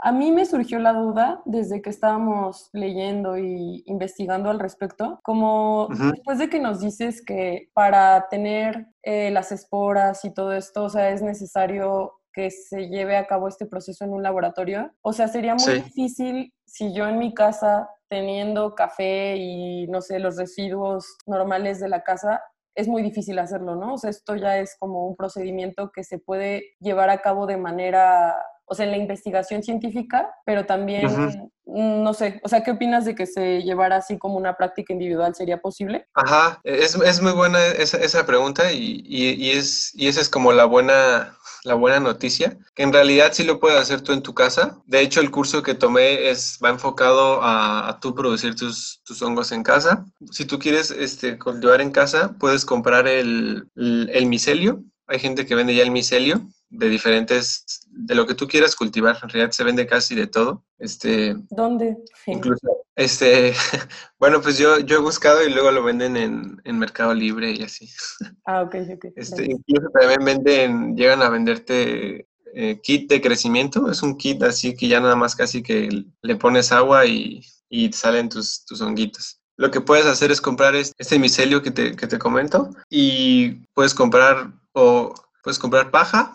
A 0.00 0.12
mí 0.12 0.32
me 0.32 0.46
surgió 0.46 0.78
la 0.78 0.94
duda 0.94 1.42
desde 1.44 1.82
que 1.82 1.90
estábamos 1.90 2.70
leyendo 2.72 3.36
y 3.36 3.82
investigando 3.86 4.48
al 4.48 4.60
respecto, 4.60 5.20
como 5.22 5.86
uh 5.86 5.90
-huh. 5.90 6.10
después 6.12 6.38
de 6.38 6.48
que 6.48 6.58
nos 6.58 6.80
dices 6.80 7.22
que 7.22 7.70
para 7.74 8.28
tener 8.28 8.86
eh, 9.02 9.30
las 9.30 9.52
esporas 9.52 10.24
y 10.24 10.32
todo 10.32 10.52
esto, 10.54 10.84
o 10.84 10.88
sea, 10.88 11.10
es 11.10 11.20
necesario 11.20 12.12
que 12.34 12.50
se 12.50 12.88
lleve 12.88 13.16
a 13.16 13.26
cabo 13.26 13.48
este 13.48 13.66
proceso 13.66 14.04
en 14.04 14.12
un 14.12 14.22
laboratorio. 14.22 14.92
O 15.02 15.12
sea, 15.12 15.28
sería 15.28 15.54
muy 15.54 15.62
sí. 15.62 15.72
difícil 15.72 16.52
si 16.66 16.92
yo 16.92 17.06
en 17.06 17.18
mi 17.18 17.32
casa, 17.32 17.88
teniendo 18.08 18.74
café 18.74 19.36
y, 19.36 19.86
no 19.86 20.00
sé, 20.00 20.18
los 20.18 20.36
residuos 20.36 21.16
normales 21.26 21.80
de 21.80 21.88
la 21.88 22.02
casa, 22.02 22.42
es 22.74 22.88
muy 22.88 23.02
difícil 23.02 23.38
hacerlo, 23.38 23.76
¿no? 23.76 23.94
O 23.94 23.98
sea, 23.98 24.10
esto 24.10 24.34
ya 24.34 24.58
es 24.58 24.76
como 24.78 25.06
un 25.06 25.14
procedimiento 25.14 25.92
que 25.92 26.02
se 26.02 26.18
puede 26.18 26.64
llevar 26.80 27.08
a 27.08 27.18
cabo 27.18 27.46
de 27.46 27.56
manera, 27.56 28.34
o 28.66 28.74
sea, 28.74 28.86
en 28.86 28.92
la 28.92 28.96
investigación 28.96 29.62
científica, 29.62 30.30
pero 30.44 30.66
también, 30.66 31.06
-huh. 31.06 31.50
no 31.66 32.14
sé, 32.14 32.40
o 32.42 32.48
sea, 32.48 32.62
¿qué 32.62 32.72
opinas 32.72 33.04
de 33.04 33.14
que 33.14 33.26
se 33.26 33.62
llevara 33.62 33.96
así 33.96 34.18
como 34.18 34.36
una 34.36 34.56
práctica 34.56 34.92
individual? 34.92 35.34
¿Sería 35.34 35.60
posible? 35.60 36.06
Ajá, 36.14 36.60
es, 36.64 36.94
es 36.94 37.20
muy 37.20 37.32
buena 37.32 37.64
esa, 37.66 37.98
esa 37.98 38.24
pregunta 38.26 38.72
y, 38.72 39.02
y, 39.04 39.30
y, 39.30 39.50
es, 39.50 39.92
y 39.94 40.08
esa 40.08 40.20
es 40.20 40.28
como 40.28 40.52
la 40.52 40.64
buena 40.64 41.36
la 41.64 41.74
buena 41.74 41.98
noticia, 41.98 42.58
que 42.74 42.82
en 42.82 42.92
realidad 42.92 43.30
sí 43.32 43.42
lo 43.42 43.58
puedes 43.58 43.80
hacer 43.80 44.02
tú 44.02 44.12
en 44.12 44.22
tu 44.22 44.34
casa. 44.34 44.78
De 44.84 45.00
hecho, 45.00 45.20
el 45.20 45.30
curso 45.30 45.62
que 45.62 45.74
tomé 45.74 46.28
es, 46.28 46.58
va 46.62 46.68
enfocado 46.68 47.42
a, 47.42 47.88
a 47.88 48.00
tú 48.00 48.14
producir 48.14 48.54
tus, 48.54 49.00
tus, 49.04 49.22
hongos 49.22 49.50
en 49.50 49.62
casa. 49.62 50.04
Si 50.30 50.44
tú 50.44 50.58
quieres 50.58 50.90
este, 50.90 51.38
cultivar 51.38 51.80
en 51.80 51.90
casa, 51.90 52.36
puedes 52.38 52.66
comprar 52.66 53.08
el, 53.08 53.66
el, 53.76 54.10
el 54.12 54.26
micelio. 54.26 54.84
Hay 55.06 55.18
gente 55.18 55.46
que 55.46 55.54
vende 55.54 55.74
ya 55.74 55.82
el 55.82 55.90
micelio 55.90 56.46
de 56.76 56.88
diferentes, 56.88 57.64
de 57.90 58.14
lo 58.14 58.26
que 58.26 58.34
tú 58.34 58.46
quieras 58.46 58.74
cultivar. 58.76 59.16
En 59.22 59.28
realidad 59.28 59.52
se 59.52 59.64
vende 59.64 59.86
casi 59.86 60.14
de 60.14 60.26
todo. 60.26 60.64
Este, 60.78 61.36
¿Dónde? 61.50 61.96
Incluso 62.26 62.66
Este, 62.96 63.54
bueno, 64.18 64.40
pues 64.40 64.58
yo, 64.58 64.78
yo 64.80 64.96
he 64.96 65.00
buscado 65.00 65.42
y 65.46 65.50
luego 65.52 65.70
lo 65.70 65.82
venden 65.82 66.16
en, 66.16 66.60
en 66.64 66.78
Mercado 66.78 67.14
Libre 67.14 67.52
y 67.52 67.62
así. 67.62 67.88
Ah, 68.46 68.62
ok, 68.62 68.74
ok. 68.94 69.04
Este, 69.16 69.44
incluso 69.44 69.88
también 69.98 70.24
venden, 70.24 70.96
llegan 70.96 71.22
a 71.22 71.30
venderte 71.30 72.28
eh, 72.54 72.80
kit 72.82 73.08
de 73.10 73.20
crecimiento. 73.22 73.90
Es 73.90 74.02
un 74.02 74.16
kit 74.16 74.42
así 74.42 74.76
que 74.76 74.86
ya 74.88 75.00
nada 75.00 75.16
más 75.16 75.34
casi 75.34 75.62
que 75.62 76.04
le 76.22 76.36
pones 76.36 76.70
agua 76.72 77.06
y, 77.06 77.40
y 77.70 77.92
salen 77.92 78.28
tus, 78.28 78.64
tus 78.66 78.80
honguitos. 78.82 79.40
Lo 79.56 79.70
que 79.70 79.80
puedes 79.80 80.04
hacer 80.06 80.30
es 80.32 80.40
comprar 80.40 80.74
es- 80.74 80.92
este 80.98 81.18
micelio 81.18 81.62
que 81.62 81.70
te, 81.70 81.96
que 81.96 82.06
te 82.06 82.18
comento 82.18 82.70
y 82.90 83.64
puedes 83.72 83.94
comprar 83.94 84.52
o 84.72 85.14
puedes 85.42 85.58
comprar 85.58 85.90
paja, 85.90 86.34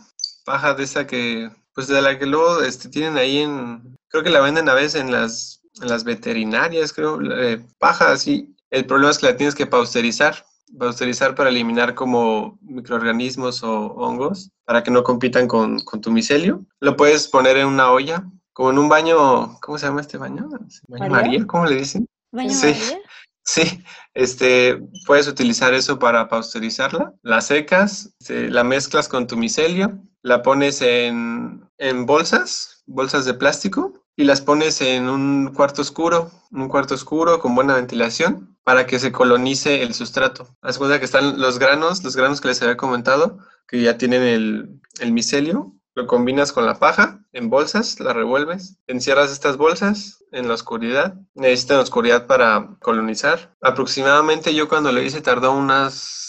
paja 0.50 0.74
de 0.74 0.84
esa 0.84 1.06
que, 1.06 1.52
pues 1.76 1.88
de 1.88 2.02
la 2.02 2.18
que 2.18 2.26
luego 2.26 2.64
este, 2.64 2.90
tienen 2.90 3.18
ahí 3.18 3.38
en, 3.38 3.96
creo 4.08 4.24
que 4.24 4.32
la 4.32 4.40
venden 4.42 4.68
a 4.68 4.74
veces 4.74 5.00
en 5.00 5.12
las, 5.12 5.62
en 5.80 5.90
las 5.90 6.04
veterinarias, 6.04 6.92
creo, 6.92 7.20
eh, 7.22 7.64
paja 7.78 8.12
así. 8.12 8.56
El 8.72 8.88
problema 8.88 9.12
es 9.12 9.20
que 9.20 9.28
la 9.28 9.38
tienes 9.38 9.54
que 9.54 9.68
pausterizar, 9.68 10.44
pausterizar 10.80 11.36
para 11.36 11.52
eliminar 11.52 11.94
como 11.94 12.58
microorganismos 12.64 13.62
o 13.62 13.94
hongos 13.94 14.50
para 14.66 14.82
que 14.82 14.90
no 14.90 15.04
compitan 15.04 15.48
con, 15.48 15.82
con 15.82 16.02
tu 16.02 16.10
micelio. 16.10 16.66
Lo 16.80 16.96
puedes 16.96 17.28
poner 17.28 17.56
en 17.58 17.68
una 17.68 17.92
olla, 17.92 18.24
como 18.52 18.72
en 18.72 18.80
un 18.80 18.90
baño, 18.90 19.60
¿cómo 19.62 19.78
se 19.78 19.86
llama 19.86 20.02
este 20.02 20.18
baño? 20.18 20.50
¿Baño 20.88 21.10
¿María? 21.10 21.10
María? 21.10 21.46
¿Cómo 21.46 21.68
le 21.68 21.76
dicen? 21.76 22.08
¿Baño 22.32 22.50
Sí. 22.50 22.74
María? 22.74 23.00
Sí, 23.44 23.84
este, 24.14 24.80
puedes 25.08 25.28
utilizar 25.28 25.74
eso 25.74 25.98
para 25.98 26.28
pasteurizarla. 26.28 27.14
La 27.24 27.42
secas, 27.42 28.14
este, 28.20 28.50
la 28.50 28.64
mezclas 28.64 29.08
con 29.08 29.26
tu 29.26 29.38
micelio, 29.38 30.00
la 30.22 30.42
pones 30.44 30.82
en, 30.82 31.70
en 31.78 32.06
bolsas, 32.06 32.84
bolsas 32.86 33.26
de 33.26 33.34
plástico, 33.34 33.94
y 34.16 34.26
las 34.26 34.42
pones 34.42 34.82
en 34.82 35.08
un 35.08 35.54
cuarto 35.54 35.82
oscuro, 35.82 36.30
un 36.52 36.68
cuarto 36.68 36.94
oscuro 36.94 37.40
con 37.40 37.56
buena 37.56 37.76
ventilación, 37.76 38.58
para 38.64 38.86
que 38.86 39.00
se 39.00 39.12
colonice 39.12 39.82
el 39.82 39.94
sustrato. 39.94 40.56
Haz 40.62 40.78
cuenta 40.78 41.00
que 41.00 41.06
están 41.06 41.40
los 41.40 41.58
granos, 41.58 42.04
los 42.04 42.16
granos 42.16 42.42
que 42.42 42.50
les 42.50 42.62
había 42.62 42.78
comentado, 42.78 43.40
que 43.68 43.82
ya 43.82 43.98
tienen 43.98 44.24
el, 44.24 44.82
el 45.00 45.12
micelio, 45.12 45.74
lo 45.96 46.06
combinas 46.06 46.52
con 46.52 46.66
la 46.66 46.80
paja 46.80 47.20
en 47.34 47.50
bolsas, 47.50 48.00
la 48.00 48.14
revuelves, 48.14 48.78
encierras 48.88 49.32
estas 49.32 49.58
bolsas 49.58 50.24
en 50.32 50.48
la 50.48 50.54
oscuridad. 50.54 51.16
Necesitan 51.34 51.80
oscuridad 51.80 52.28
para 52.28 52.78
colonizar. 52.80 53.56
Aproximadamente 53.62 54.54
yo 54.54 54.70
cuando 54.70 54.92
lo 54.92 55.02
hice 55.02 55.22
tardó 55.22 55.52
unas 55.52 56.29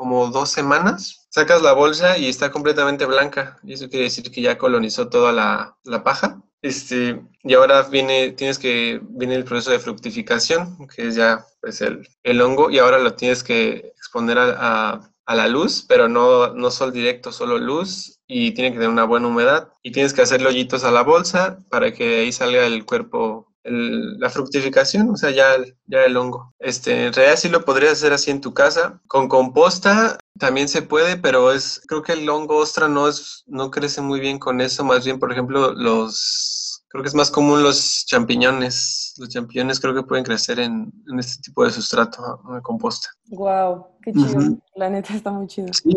como 0.00 0.28
dos 0.28 0.50
semanas. 0.50 1.26
Sacas 1.30 1.62
la 1.62 1.72
bolsa 1.74 2.16
y 2.18 2.28
está 2.28 2.50
completamente 2.50 3.04
blanca. 3.06 3.58
Y 3.62 3.74
eso 3.74 3.88
quiere 3.88 4.04
decir 4.04 4.30
que 4.30 4.40
ya 4.42 4.58
colonizó 4.58 5.08
toda 5.08 5.32
la, 5.32 5.76
la 5.84 6.02
paja. 6.02 6.42
Este, 6.62 7.20
y 7.42 7.54
ahora 7.54 7.82
viene, 7.82 8.32
tienes 8.32 8.58
que, 8.58 9.00
viene 9.02 9.34
el 9.34 9.44
proceso 9.44 9.70
de 9.70 9.78
fructificación, 9.78 10.86
que 10.94 11.08
es 11.08 11.14
ya 11.16 11.44
pues 11.60 11.80
el, 11.80 12.06
el 12.22 12.40
hongo, 12.42 12.70
y 12.70 12.78
ahora 12.78 12.98
lo 12.98 13.14
tienes 13.14 13.42
que 13.44 13.92
exponer 13.96 14.38
a, 14.38 14.92
a- 14.94 15.10
a 15.26 15.34
la 15.36 15.46
luz, 15.46 15.84
pero 15.88 16.08
no, 16.08 16.54
no 16.54 16.70
sol 16.72 16.92
directo, 16.92 17.30
solo 17.30 17.56
luz, 17.58 18.18
y 18.26 18.50
tiene 18.52 18.70
que 18.70 18.78
tener 18.78 18.90
una 18.90 19.04
buena 19.04 19.28
humedad. 19.28 19.68
Y 19.82 19.92
tienes 19.92 20.12
que 20.12 20.22
hacerle 20.22 20.48
hoyitos 20.48 20.82
a 20.84 20.90
la 20.90 21.02
bolsa 21.02 21.58
para 21.70 21.92
que 21.92 22.04
de 22.06 22.20
ahí 22.22 22.32
salga 22.32 22.66
el 22.66 22.84
cuerpo, 22.84 23.49
el- 23.64 24.18
la 24.18 24.30
fructificación, 24.30 25.10
o 25.10 25.16
sea, 25.16 25.30
ya, 25.30 25.54
el- 25.54 25.76
ya 25.86 26.04
el 26.04 26.16
hongo. 26.16 26.54
Este, 26.58 27.06
en 27.06 27.12
realidad 27.12 27.36
sí 27.38 27.48
lo 27.48 27.64
podrías 27.64 27.92
hacer 27.92 28.12
así 28.12 28.30
en 28.30 28.40
tu 28.40 28.54
casa. 28.54 29.00
Con 29.06 29.28
composta 29.28 30.18
también 30.38 30.68
se 30.68 30.82
puede, 30.82 31.16
pero 31.16 31.52
es, 31.52 31.82
creo 31.86 32.02
que 32.02 32.12
el 32.12 32.28
hongo 32.28 32.56
ostra 32.56 32.88
no 32.88 33.08
es, 33.08 33.44
no 33.46 33.70
crece 33.70 34.00
muy 34.00 34.20
bien 34.20 34.38
con 34.38 34.60
eso. 34.60 34.84
Más 34.84 35.04
bien, 35.04 35.18
por 35.18 35.30
ejemplo, 35.32 35.72
los, 35.72 36.84
creo 36.88 37.02
que 37.02 37.08
es 37.08 37.14
más 37.14 37.30
común 37.30 37.62
los 37.62 38.04
champiñones. 38.06 39.14
Los 39.18 39.28
champiñones 39.28 39.78
creo 39.80 39.94
que 39.94 40.02
pueden 40.04 40.24
crecer 40.24 40.58
en, 40.60 40.90
en 41.10 41.18
este 41.18 41.42
tipo 41.42 41.64
de 41.64 41.70
sustrato, 41.70 42.40
en 42.54 42.60
composta. 42.62 43.08
Wow, 43.28 43.88
qué 44.02 44.12
chido. 44.12 44.56
La 44.76 44.88
neta 44.88 45.14
está 45.14 45.30
muy 45.30 45.46
chido. 45.46 45.68
Sí, 45.74 45.92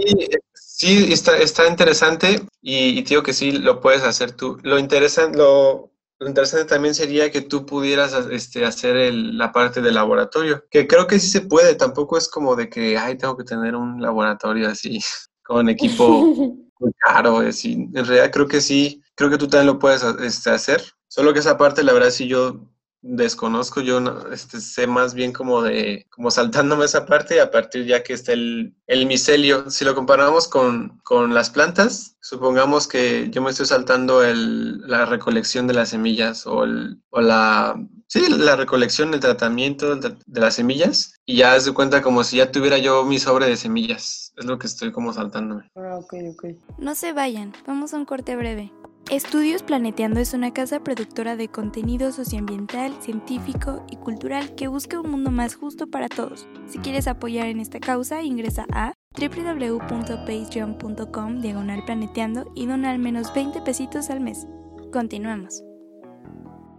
sí, 0.54 1.14
está, 1.14 1.38
está 1.38 1.68
interesante 1.68 2.46
y, 2.62 3.00
y 3.00 3.02
digo 3.04 3.24
que 3.24 3.32
sí 3.32 3.54
lo 3.54 3.80
puedes 3.80 4.04
hacer 4.04 4.34
tú. 4.34 4.58
Lo 4.64 4.78
interesante, 4.78 5.38
lo, 5.38 5.93
lo 6.20 6.28
interesante 6.28 6.66
también 6.66 6.96
sería 6.96 7.32
que 7.32 7.42
tú 7.42 7.66
pudieras 7.66 8.14
este, 8.32 8.66
hacer 8.66 8.96
el- 8.96 9.38
la 9.38 9.52
parte 9.52 9.82
del 9.82 9.96
laboratorio, 9.96 10.64
que 10.70 10.88
creo 10.88 11.08
que 11.08 11.20
sí 11.20 11.28
se 11.28 11.42
puede, 11.42 11.76
tampoco 11.76 12.18
es 12.18 12.30
como 12.30 12.56
de 12.56 12.70
que, 12.70 12.98
ay, 12.98 13.18
tengo 13.18 13.36
que 13.36 13.44
tener 13.44 13.76
un 13.76 14.02
laboratorio 14.02 14.70
así 14.70 15.00
con 15.44 15.70
equipo 15.70 16.06
muy 16.80 16.94
caro, 17.00 17.40
así. 17.40 17.74
En 17.94 18.06
realidad 18.06 18.32
creo 18.32 18.48
que 18.48 18.62
sí, 18.62 19.02
creo 19.16 19.30
que 19.30 19.38
tú 19.38 19.48
también 19.48 19.68
lo 19.74 19.80
puedes 19.80 20.04
este, 20.22 20.50
hacer, 20.52 20.82
solo 21.08 21.34
que 21.34 21.40
esa 21.40 21.58
parte 21.58 21.84
la 21.84 21.94
verdad 21.94 22.10
sí 22.10 22.28
yo 22.28 22.70
desconozco, 23.04 23.82
yo 23.82 24.00
no, 24.00 24.32
este, 24.32 24.60
sé 24.62 24.88
más 24.88 25.14
bien 25.14 25.34
como 25.34 25.62
de, 25.62 26.08
como 26.10 26.32
saltándome 26.32 26.86
esa 26.86 27.06
parte 27.06 27.42
a 27.42 27.52
partir 27.52 27.86
ya 27.86 28.02
que 28.02 28.14
está 28.14 28.32
el, 28.32 28.74
el 28.88 29.06
micelio. 29.06 29.70
Si 29.70 29.86
lo 29.86 29.94
comparamos 29.94 30.48
con, 30.48 31.00
con 31.04 31.34
las 31.34 31.50
plantas, 31.50 32.16
supongamos 32.22 32.88
que 32.88 33.30
yo 33.30 33.42
me 33.42 33.52
estoy 33.52 33.66
saltando 33.66 34.24
el, 34.24 34.80
la 34.88 35.06
recolección 35.06 35.68
de 35.68 35.74
las 35.74 35.90
semillas 35.90 36.48
o, 36.48 36.64
el, 36.64 37.02
o 37.10 37.20
la, 37.20 37.76
sí, 38.08 38.26
la 38.30 38.56
recolección, 38.56 39.14
el 39.14 39.20
tratamiento 39.20 39.98
de, 39.98 40.16
de 40.26 40.42
las 40.42 40.56
semillas 40.56 41.14
y 41.26 41.38
ya 41.38 41.60
de 41.60 41.74
cuenta 41.74 42.02
como 42.02 42.24
si 42.24 42.38
ya 42.38 42.52
tuviera 42.52 42.78
yo 42.78 43.04
mi 43.06 43.20
sobre 43.20 43.48
de 43.48 43.58
semillas. 43.58 44.34
Es 44.38 44.46
lo 44.46 44.58
que 44.58 44.66
estoy 44.66 44.92
como 44.92 45.14
saltándome. 45.14 45.70
Ah, 45.76 45.98
ok, 45.98 46.14
ok. 46.32 46.46
No 46.80 46.96
se 46.96 47.14
vayan, 47.14 47.54
vamos 47.68 47.94
a 47.94 47.98
un 47.98 48.06
corte 48.06 48.36
breve. 48.36 48.72
Estudios 49.12 49.62
Planeteando 49.64 50.20
es 50.22 50.34
una 50.34 50.52
casa 50.54 50.80
productora 50.80 51.36
de 51.36 51.50
contenido 51.50 52.12
socioambiental, 52.12 52.94
científico 53.02 53.86
y 53.92 53.98
cultural 53.98 54.56
que 54.56 54.68
busca 54.68 55.00
un 55.00 55.12
mundo 55.12 55.30
más 55.30 55.54
justo 55.56 55.86
para 55.88 56.10
todos. 56.10 56.48
Si 56.68 56.80
quieres 56.80 57.08
apoyar 57.08 57.46
en 57.48 57.60
esta 57.60 57.80
causa, 57.80 58.24
ingresa 58.24 58.66
a 58.72 58.94
www.patreon.com 59.20 61.42
diagonal 61.42 61.84
planeteando 61.86 62.52
y 62.56 62.66
dona 62.66 62.90
al 62.92 63.00
menos 63.00 63.32
20 63.34 63.62
pesitos 63.62 64.10
al 64.10 64.22
mes. 64.22 64.48
Continuemos. 64.92 65.62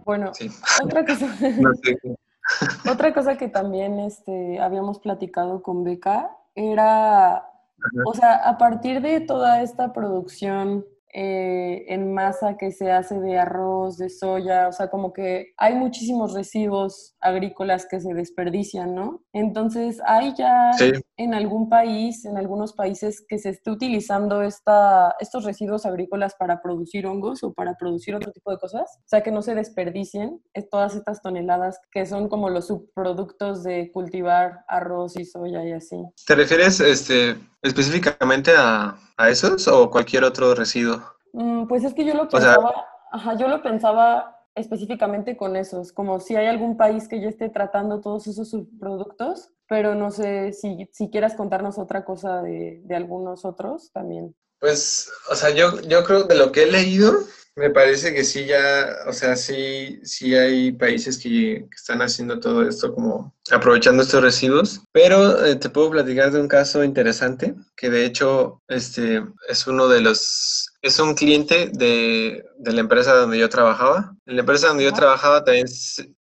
Bueno, 0.03 0.33
Sí. 0.33 0.49
otra 0.83 1.05
cosa, 1.05 1.27
No 1.61 1.71
sé. 1.83 1.97
otra 2.91 3.13
cosa 3.13 3.37
que 3.37 3.47
también 3.49 3.99
este, 3.99 4.59
habíamos 4.59 4.99
platicado 4.99 5.61
con 5.61 5.83
Beca 5.83 6.31
era, 6.55 7.45
o 8.05 8.13
sea, 8.13 8.35
a 8.35 8.57
partir 8.57 9.01
de 9.01 9.21
toda 9.21 9.61
esta 9.61 9.93
producción 9.93 10.85
eh, 11.17 11.85
en 11.87 12.13
masa 12.13 12.57
que 12.57 12.71
se 12.71 12.91
hace 12.91 13.17
de 13.21 13.37
arroz, 13.37 13.97
de 13.97 14.09
soya, 14.09 14.67
o 14.67 14.73
sea, 14.73 14.89
como 14.89 15.13
que 15.13 15.53
hay 15.55 15.73
muchísimos 15.73 16.33
residuos 16.33 17.15
agrícolas 17.21 17.87
que 17.89 18.01
se 18.01 18.13
desperdician, 18.13 18.93
¿no? 18.93 19.23
Entonces, 19.31 20.01
¿hay 20.05 20.35
ya 20.35 20.73
Sí. 20.73 20.91
en 21.15 21.33
algún 21.33 21.69
país, 21.69 22.25
en 22.25 22.37
algunos 22.37 22.73
países, 22.73 23.25
que 23.29 23.37
se 23.39 23.51
esté 23.51 23.71
utilizando 23.71 24.41
esta, 24.41 25.15
estos 25.21 25.45
residuos 25.45 25.85
agrícolas 25.85 26.35
para 26.35 26.61
producir 26.61 27.07
hongos 27.07 27.43
o 27.43 27.53
para 27.53 27.75
producir 27.75 28.13
otro 28.13 28.33
tipo 28.33 28.51
de 28.51 28.57
cosas? 28.57 28.97
O 28.97 29.07
sea, 29.07 29.23
que 29.23 29.31
no 29.31 29.41
se 29.41 29.55
desperdicien 29.55 30.41
es 30.53 30.69
todas 30.69 30.95
estas 30.95 31.21
toneladas 31.21 31.79
que 31.93 32.05
son 32.05 32.27
como 32.27 32.49
los 32.49 32.67
subproductos 32.67 33.63
de 33.63 33.89
cultivar 33.93 34.65
arroz 34.67 35.15
y 35.17 35.23
soya 35.23 35.63
y 35.63 35.71
así. 35.71 35.95
¿Te 36.27 36.35
refieres 36.35 36.81
este, 36.81 37.37
específicamente 37.61 38.51
a, 38.57 38.97
a 39.17 39.29
esos 39.29 39.67
o 39.67 39.89
cualquier 39.89 40.23
otro 40.23 40.53
residuo? 40.55 41.01
Mm, 41.33 41.67
pues 41.67 41.83
es 41.83 41.93
que 41.93 42.05
yo 42.05 42.13
lo 42.13 42.23
O 42.23 42.29
sea- 42.29 42.55
pensaba, 42.55 42.85
ajá, 43.11 43.35
yo 43.37 43.47
lo 43.47 43.61
pensaba 43.61 44.31
específicamente 44.55 45.35
con 45.35 45.55
esos, 45.55 45.91
como 45.91 46.19
si 46.19 46.35
hay 46.35 46.47
algún 46.47 46.77
país 46.77 47.07
que 47.09 47.19
ya 47.19 47.27
esté 47.27 47.49
tratando 47.49 47.99
todos 47.99 48.25
esos 48.27 48.49
subproductos, 48.49 49.51
pero 49.67 49.95
no 49.95 50.11
sé 50.11 50.53
si, 50.53 50.87
si 50.93 51.09
quieras 51.09 51.35
contarnos 51.35 51.77
otra 51.77 52.05
cosa 52.05 52.41
de, 52.41 52.81
de 52.85 52.95
algunos 52.95 53.43
otros 53.43 53.91
también. 53.91 54.33
Pues, 54.59 55.09
o 55.29 55.35
sea, 55.35 55.49
yo, 55.51 55.81
yo 55.81 56.03
creo 56.03 56.23
de 56.23 56.35
lo 56.35 56.51
que 56.51 56.63
he 56.63 56.71
leído, 56.71 57.25
me 57.57 57.69
parece 57.69 58.13
que 58.13 58.25
sí 58.25 58.45
ya, 58.45 58.97
o 59.07 59.13
sea, 59.13 59.37
sí, 59.37 59.99
sí 60.03 60.35
hay 60.35 60.73
países 60.73 61.17
que, 61.17 61.65
que 61.69 61.75
están 61.75 62.01
haciendo 62.01 62.39
todo 62.39 62.67
esto 62.67 62.93
como 62.93 63.33
aprovechando 63.49 64.03
estos 64.03 64.21
residuos, 64.21 64.81
pero 64.91 65.45
eh, 65.45 65.55
te 65.55 65.69
puedo 65.69 65.91
platicar 65.91 66.31
de 66.31 66.41
un 66.41 66.49
caso 66.49 66.83
interesante 66.83 67.55
que 67.77 67.89
de 67.89 68.05
hecho 68.05 68.61
este, 68.67 69.23
es 69.47 69.67
uno 69.67 69.87
de 69.87 70.01
los, 70.01 70.69
es 70.81 70.99
un 70.99 71.15
cliente 71.15 71.69
de, 71.71 72.43
de 72.57 72.73
la 72.73 72.81
empresa 72.81 73.13
donde 73.13 73.39
yo 73.39 73.47
trabajaba. 73.47 74.13
En 74.25 74.35
la 74.35 74.41
empresa 74.41 74.67
donde 74.67 74.83
yo 74.83 74.93
trabajaba 74.93 75.45
también, 75.45 75.67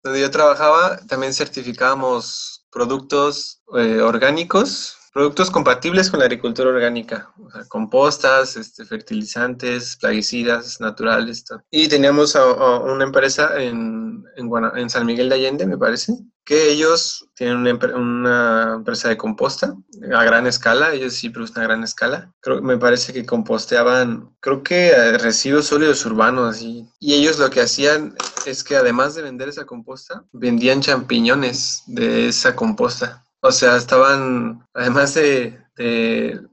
donde 0.03 0.21
yo 0.21 0.29
trabajaba 0.29 0.97
también 1.07 1.33
certificábamos 1.33 2.65
productos 2.69 3.63
eh, 3.75 4.01
orgánicos 4.01 4.97
productos 5.13 5.51
compatibles 5.51 6.09
con 6.09 6.19
la 6.19 6.25
agricultura 6.25 6.69
orgánica, 6.69 7.31
o 7.39 7.49
sea, 7.51 7.63
compostas, 7.65 8.57
este, 8.57 8.83
fertilizantes, 8.83 9.95
plaguicidas 9.97 10.81
naturales. 10.81 11.45
Y 11.69 11.87
teníamos 11.87 12.35
una 12.35 13.03
empresa 13.03 13.61
en, 13.61 14.25
en, 14.35 14.89
San 14.89 15.05
Miguel 15.05 15.29
de 15.29 15.35
Allende, 15.35 15.67
me 15.67 15.77
parece, 15.77 16.13
que 16.43 16.71
ellos 16.71 17.29
tienen 17.35 17.57
una, 17.57 18.73
empresa 18.75 19.09
de 19.09 19.17
composta 19.17 19.75
a 20.13 20.23
gran 20.23 20.47
escala, 20.47 20.93
ellos 20.93 21.13
sí 21.13 21.29
producen 21.29 21.61
a 21.61 21.67
gran 21.67 21.83
escala. 21.83 22.33
Creo, 22.41 22.61
me 22.61 22.77
parece 22.77 23.13
que 23.13 23.25
composteaban, 23.25 24.35
creo 24.39 24.63
que 24.63 24.89
eh, 24.89 25.17
residuos 25.19 25.67
sólidos 25.67 26.05
urbanos 26.05 26.61
y, 26.61 26.87
y 26.99 27.13
ellos 27.13 27.37
lo 27.37 27.51
que 27.51 27.61
hacían 27.61 28.15
es 28.45 28.63
que 28.63 28.75
además 28.75 29.13
de 29.13 29.21
vender 29.21 29.47
esa 29.47 29.65
composta, 29.65 30.25
vendían 30.31 30.81
champiñones 30.81 31.83
de 31.85 32.27
esa 32.27 32.55
composta. 32.55 33.23
O 33.45 33.51
sea, 33.51 33.75
estaban, 33.75 34.65
además 34.73 35.13
de, 35.15 35.59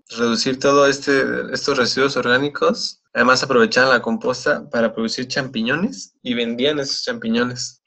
reducir 0.09 0.59
todo 0.59 0.87
este, 0.89 1.23
estos 1.53 1.79
residuos 1.79 2.17
orgánicos, 2.17 3.01
además 3.15 3.43
aprovechaban 3.43 3.91
la 3.91 4.03
composta 4.03 4.69
para 4.71 4.93
producir 4.93 5.29
champiñones 5.29 6.15
y 6.23 6.35
vendían 6.35 6.81
esos 6.81 7.05
champiñones. 7.05 7.83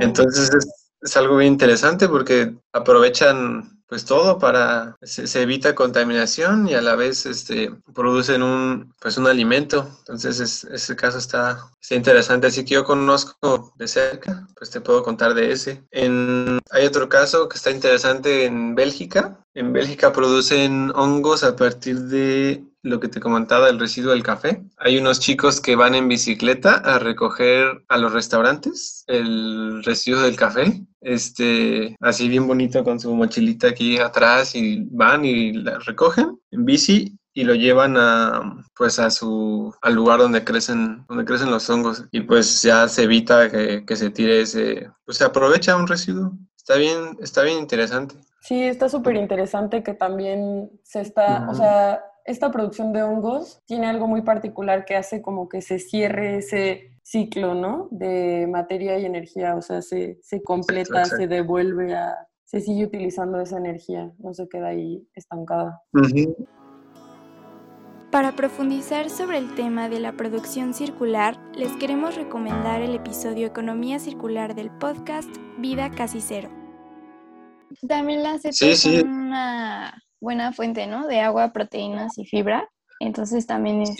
Entonces 0.00 0.50
es, 0.52 0.83
es 1.04 1.16
algo 1.18 1.36
bien 1.36 1.52
interesante 1.52 2.08
porque 2.08 2.54
aprovechan 2.72 3.74
pues 3.86 4.06
todo 4.06 4.38
para 4.38 4.96
se, 5.02 5.42
evita 5.42 5.74
contaminación 5.74 6.66
y 6.66 6.74
a 6.74 6.80
la 6.80 6.96
vez 6.96 7.26
este 7.26 7.70
producen 7.94 8.42
un 8.42 8.94
pues 9.00 9.18
un 9.18 9.26
alimento. 9.26 9.88
Entonces 10.00 10.40
es, 10.40 10.64
ese 10.64 10.96
caso 10.96 11.18
está, 11.18 11.68
está 11.80 11.94
interesante. 11.94 12.46
Así 12.46 12.64
que 12.64 12.74
yo 12.74 12.84
conozco 12.84 13.72
de 13.76 13.86
cerca 13.86 14.48
pues 14.56 14.70
te 14.70 14.80
puedo 14.80 15.02
contar 15.02 15.34
de 15.34 15.52
ese. 15.52 15.84
En, 15.90 16.58
hay 16.70 16.86
otro 16.86 17.08
caso 17.08 17.48
que 17.48 17.56
está 17.56 17.70
interesante 17.70 18.46
en 18.46 18.74
Bélgica. 18.74 19.38
En 19.52 19.72
Bélgica 19.72 20.12
producen 20.12 20.90
hongos 20.96 21.44
a 21.44 21.54
partir 21.54 22.00
de 22.00 22.64
lo 22.84 23.00
que 23.00 23.08
te 23.08 23.18
comentaba, 23.18 23.68
el 23.68 23.80
residuo 23.80 24.12
del 24.12 24.22
café. 24.22 24.62
Hay 24.76 24.98
unos 24.98 25.18
chicos 25.18 25.60
que 25.60 25.74
van 25.74 25.94
en 25.94 26.06
bicicleta 26.06 26.74
a 26.74 26.98
recoger 26.98 27.82
a 27.88 27.96
los 27.96 28.12
restaurantes 28.12 29.04
el 29.06 29.82
residuo 29.82 30.20
del 30.20 30.36
café, 30.36 30.82
este, 31.00 31.96
así 32.00 32.28
bien 32.28 32.46
bonito 32.46 32.84
con 32.84 33.00
su 33.00 33.14
mochilita 33.14 33.68
aquí 33.68 33.98
atrás 33.98 34.54
y 34.54 34.86
van 34.90 35.24
y 35.24 35.52
la 35.52 35.78
recogen 35.78 36.38
en 36.50 36.64
bici 36.64 37.18
y 37.32 37.44
lo 37.44 37.54
llevan 37.54 37.96
a 37.96 38.64
pues 38.76 38.98
a 38.98 39.10
su 39.10 39.74
al 39.82 39.94
lugar 39.94 40.20
donde 40.20 40.44
crecen 40.44 41.04
donde 41.08 41.24
crecen 41.24 41.50
los 41.50 41.68
hongos. 41.68 42.04
Y 42.12 42.20
pues 42.20 42.62
ya 42.62 42.86
se 42.86 43.04
evita 43.04 43.50
que, 43.50 43.84
que 43.84 43.96
se 43.96 44.10
tire 44.10 44.42
ese 44.42 44.90
pues 45.04 45.18
se 45.18 45.24
aprovecha 45.24 45.76
un 45.76 45.88
residuo. 45.88 46.32
Está 46.56 46.76
bien 46.76 47.16
está 47.20 47.42
bien 47.42 47.58
interesante. 47.58 48.14
Sí 48.40 48.62
está 48.62 48.88
súper 48.88 49.16
interesante 49.16 49.82
que 49.82 49.94
también 49.94 50.70
se 50.84 51.00
está 51.00 51.48
o 51.50 51.54
sea 51.54 52.00
esta 52.24 52.50
producción 52.50 52.92
de 52.92 53.02
hongos 53.02 53.62
tiene 53.66 53.86
algo 53.86 54.06
muy 54.06 54.22
particular 54.22 54.84
que 54.84 54.96
hace 54.96 55.20
como 55.20 55.48
que 55.48 55.60
se 55.60 55.78
cierre 55.78 56.38
ese 56.38 56.90
ciclo, 57.02 57.54
¿no? 57.54 57.88
De 57.90 58.46
materia 58.50 58.98
y 58.98 59.04
energía, 59.04 59.54
o 59.54 59.62
sea, 59.62 59.82
se, 59.82 60.18
completa, 60.42 61.04
se 61.04 61.26
devuelve 61.26 61.94
a, 61.94 62.26
se 62.44 62.60
sigue 62.60 62.86
utilizando 62.86 63.40
esa 63.40 63.58
energía, 63.58 64.10
no 64.18 64.32
se 64.32 64.48
queda 64.48 64.68
ahí 64.68 65.06
estancada. 65.14 65.82
Para 68.10 68.32
profundizar 68.32 69.10
sobre 69.10 69.38
el 69.38 69.54
tema 69.54 69.88
de 69.90 70.00
la 70.00 70.12
producción 70.12 70.72
circular, 70.72 71.38
les 71.54 71.72
queremos 71.72 72.14
recomendar 72.14 72.80
el 72.80 72.94
episodio 72.94 73.46
Economía 73.46 73.98
Circular 73.98 74.54
del 74.54 74.70
podcast 74.70 75.28
Vida 75.58 75.90
Casi 75.90 76.20
Cero. 76.20 76.48
También 77.86 78.22
las 78.22 78.42
sí, 78.42 78.76
sí. 78.76 79.00
una 79.00 80.03
buena 80.24 80.52
fuente, 80.52 80.88
¿no? 80.88 81.06
De 81.06 81.20
agua, 81.20 81.52
proteínas 81.52 82.18
y 82.18 82.24
fibra. 82.24 82.68
Entonces 83.00 83.46
también 83.46 83.82
es 83.82 83.90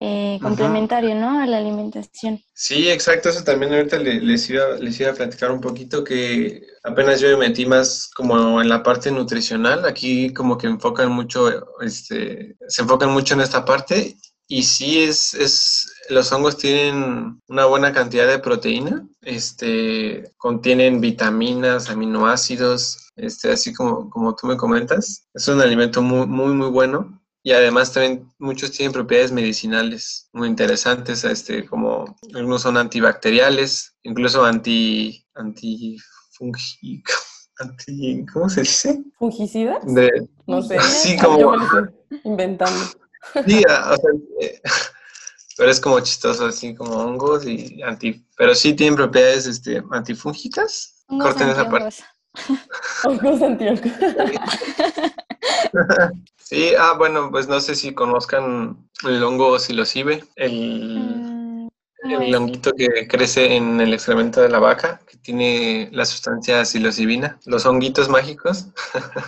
eh, 0.00 0.38
complementario, 0.40 1.14
¿no? 1.14 1.40
A 1.40 1.46
la 1.46 1.58
alimentación. 1.58 2.40
Sí, 2.54 2.88
exacto. 2.88 3.28
Eso 3.28 3.42
también 3.42 3.72
ahorita 3.72 3.98
les 3.98 4.48
iba, 4.50 4.76
les 4.78 5.00
iba 5.00 5.10
a 5.10 5.14
platicar 5.14 5.50
un 5.50 5.60
poquito 5.60 6.04
que 6.04 6.62
apenas 6.84 7.20
yo 7.20 7.28
me 7.30 7.48
metí 7.48 7.66
más 7.66 8.08
como 8.14 8.60
en 8.60 8.68
la 8.68 8.82
parte 8.82 9.10
nutricional. 9.10 9.84
Aquí 9.84 10.32
como 10.32 10.58
que 10.58 10.66
enfocan 10.66 11.10
mucho, 11.10 11.50
este, 11.80 12.56
se 12.68 12.82
enfocan 12.82 13.10
mucho 13.10 13.34
en 13.34 13.40
esta 13.40 13.64
parte 13.64 14.16
y 14.48 14.62
sí 14.62 15.02
es, 15.02 15.34
es, 15.34 15.92
los 16.08 16.32
hongos 16.32 16.56
tienen 16.56 17.40
una 17.48 17.66
buena 17.66 17.92
cantidad 17.92 18.26
de 18.26 18.38
proteína, 18.38 19.06
este, 19.22 20.32
contienen 20.36 21.00
vitaminas, 21.00 21.90
aminoácidos, 21.90 23.10
este, 23.16 23.50
así 23.50 23.72
como, 23.72 24.10
como 24.10 24.34
tú 24.34 24.46
me 24.46 24.56
comentas. 24.56 25.26
Es 25.34 25.48
un 25.48 25.60
alimento 25.60 26.02
muy, 26.02 26.26
muy, 26.26 26.52
muy 26.54 26.68
bueno. 26.68 27.20
Y 27.42 27.52
además 27.52 27.92
también 27.92 28.28
muchos 28.38 28.72
tienen 28.72 28.92
propiedades 28.92 29.30
medicinales 29.30 30.28
muy 30.32 30.48
interesantes, 30.48 31.22
este, 31.24 31.64
como 31.64 32.16
algunos 32.34 32.62
son 32.62 32.76
antibacteriales, 32.76 33.94
incluso 34.02 34.44
anti, 34.44 35.24
anti, 35.34 35.96
anti 37.58 38.26
¿cómo 38.32 38.48
se 38.48 38.62
dice? 38.62 39.04
¿Fungicida? 39.18 39.78
no 40.46 40.62
sé. 40.62 40.78
Sí, 40.80 41.16
como... 41.16 41.54
inventando. 42.24 42.80
Sí, 43.44 43.60
o 43.64 43.68
sea, 43.68 44.10
eh, 44.40 44.60
pero 45.56 45.70
es 45.70 45.80
como 45.80 46.00
chistoso, 46.00 46.46
así 46.46 46.74
como 46.74 46.96
hongos 46.96 47.46
y 47.46 47.82
anti... 47.82 48.24
Pero 48.36 48.54
sí 48.54 48.74
tienen 48.74 48.96
propiedades 48.96 49.46
este, 49.46 49.82
antifúngicas. 49.90 51.04
Corten 51.08 51.48
esa 51.48 51.68
parte. 51.68 51.96
sí, 56.36 56.72
ah, 56.78 56.94
bueno, 56.98 57.30
pues 57.30 57.48
no 57.48 57.60
sé 57.60 57.74
si 57.74 57.94
conozcan 57.94 58.76
el 59.04 59.22
hongo 59.22 59.58
psilocibe, 59.58 60.22
el, 60.36 60.98
mm, 60.98 61.68
el 62.04 62.34
honguito 62.34 62.72
que 62.72 63.08
crece 63.08 63.56
en 63.56 63.80
el 63.80 63.94
excremento 63.94 64.42
de 64.42 64.50
la 64.50 64.58
vaca, 64.58 65.00
que 65.06 65.16
tiene 65.16 65.88
la 65.92 66.04
sustancia 66.04 66.66
psilocibina, 66.66 67.38
los 67.46 67.64
honguitos 67.64 68.08
mágicos. 68.08 68.66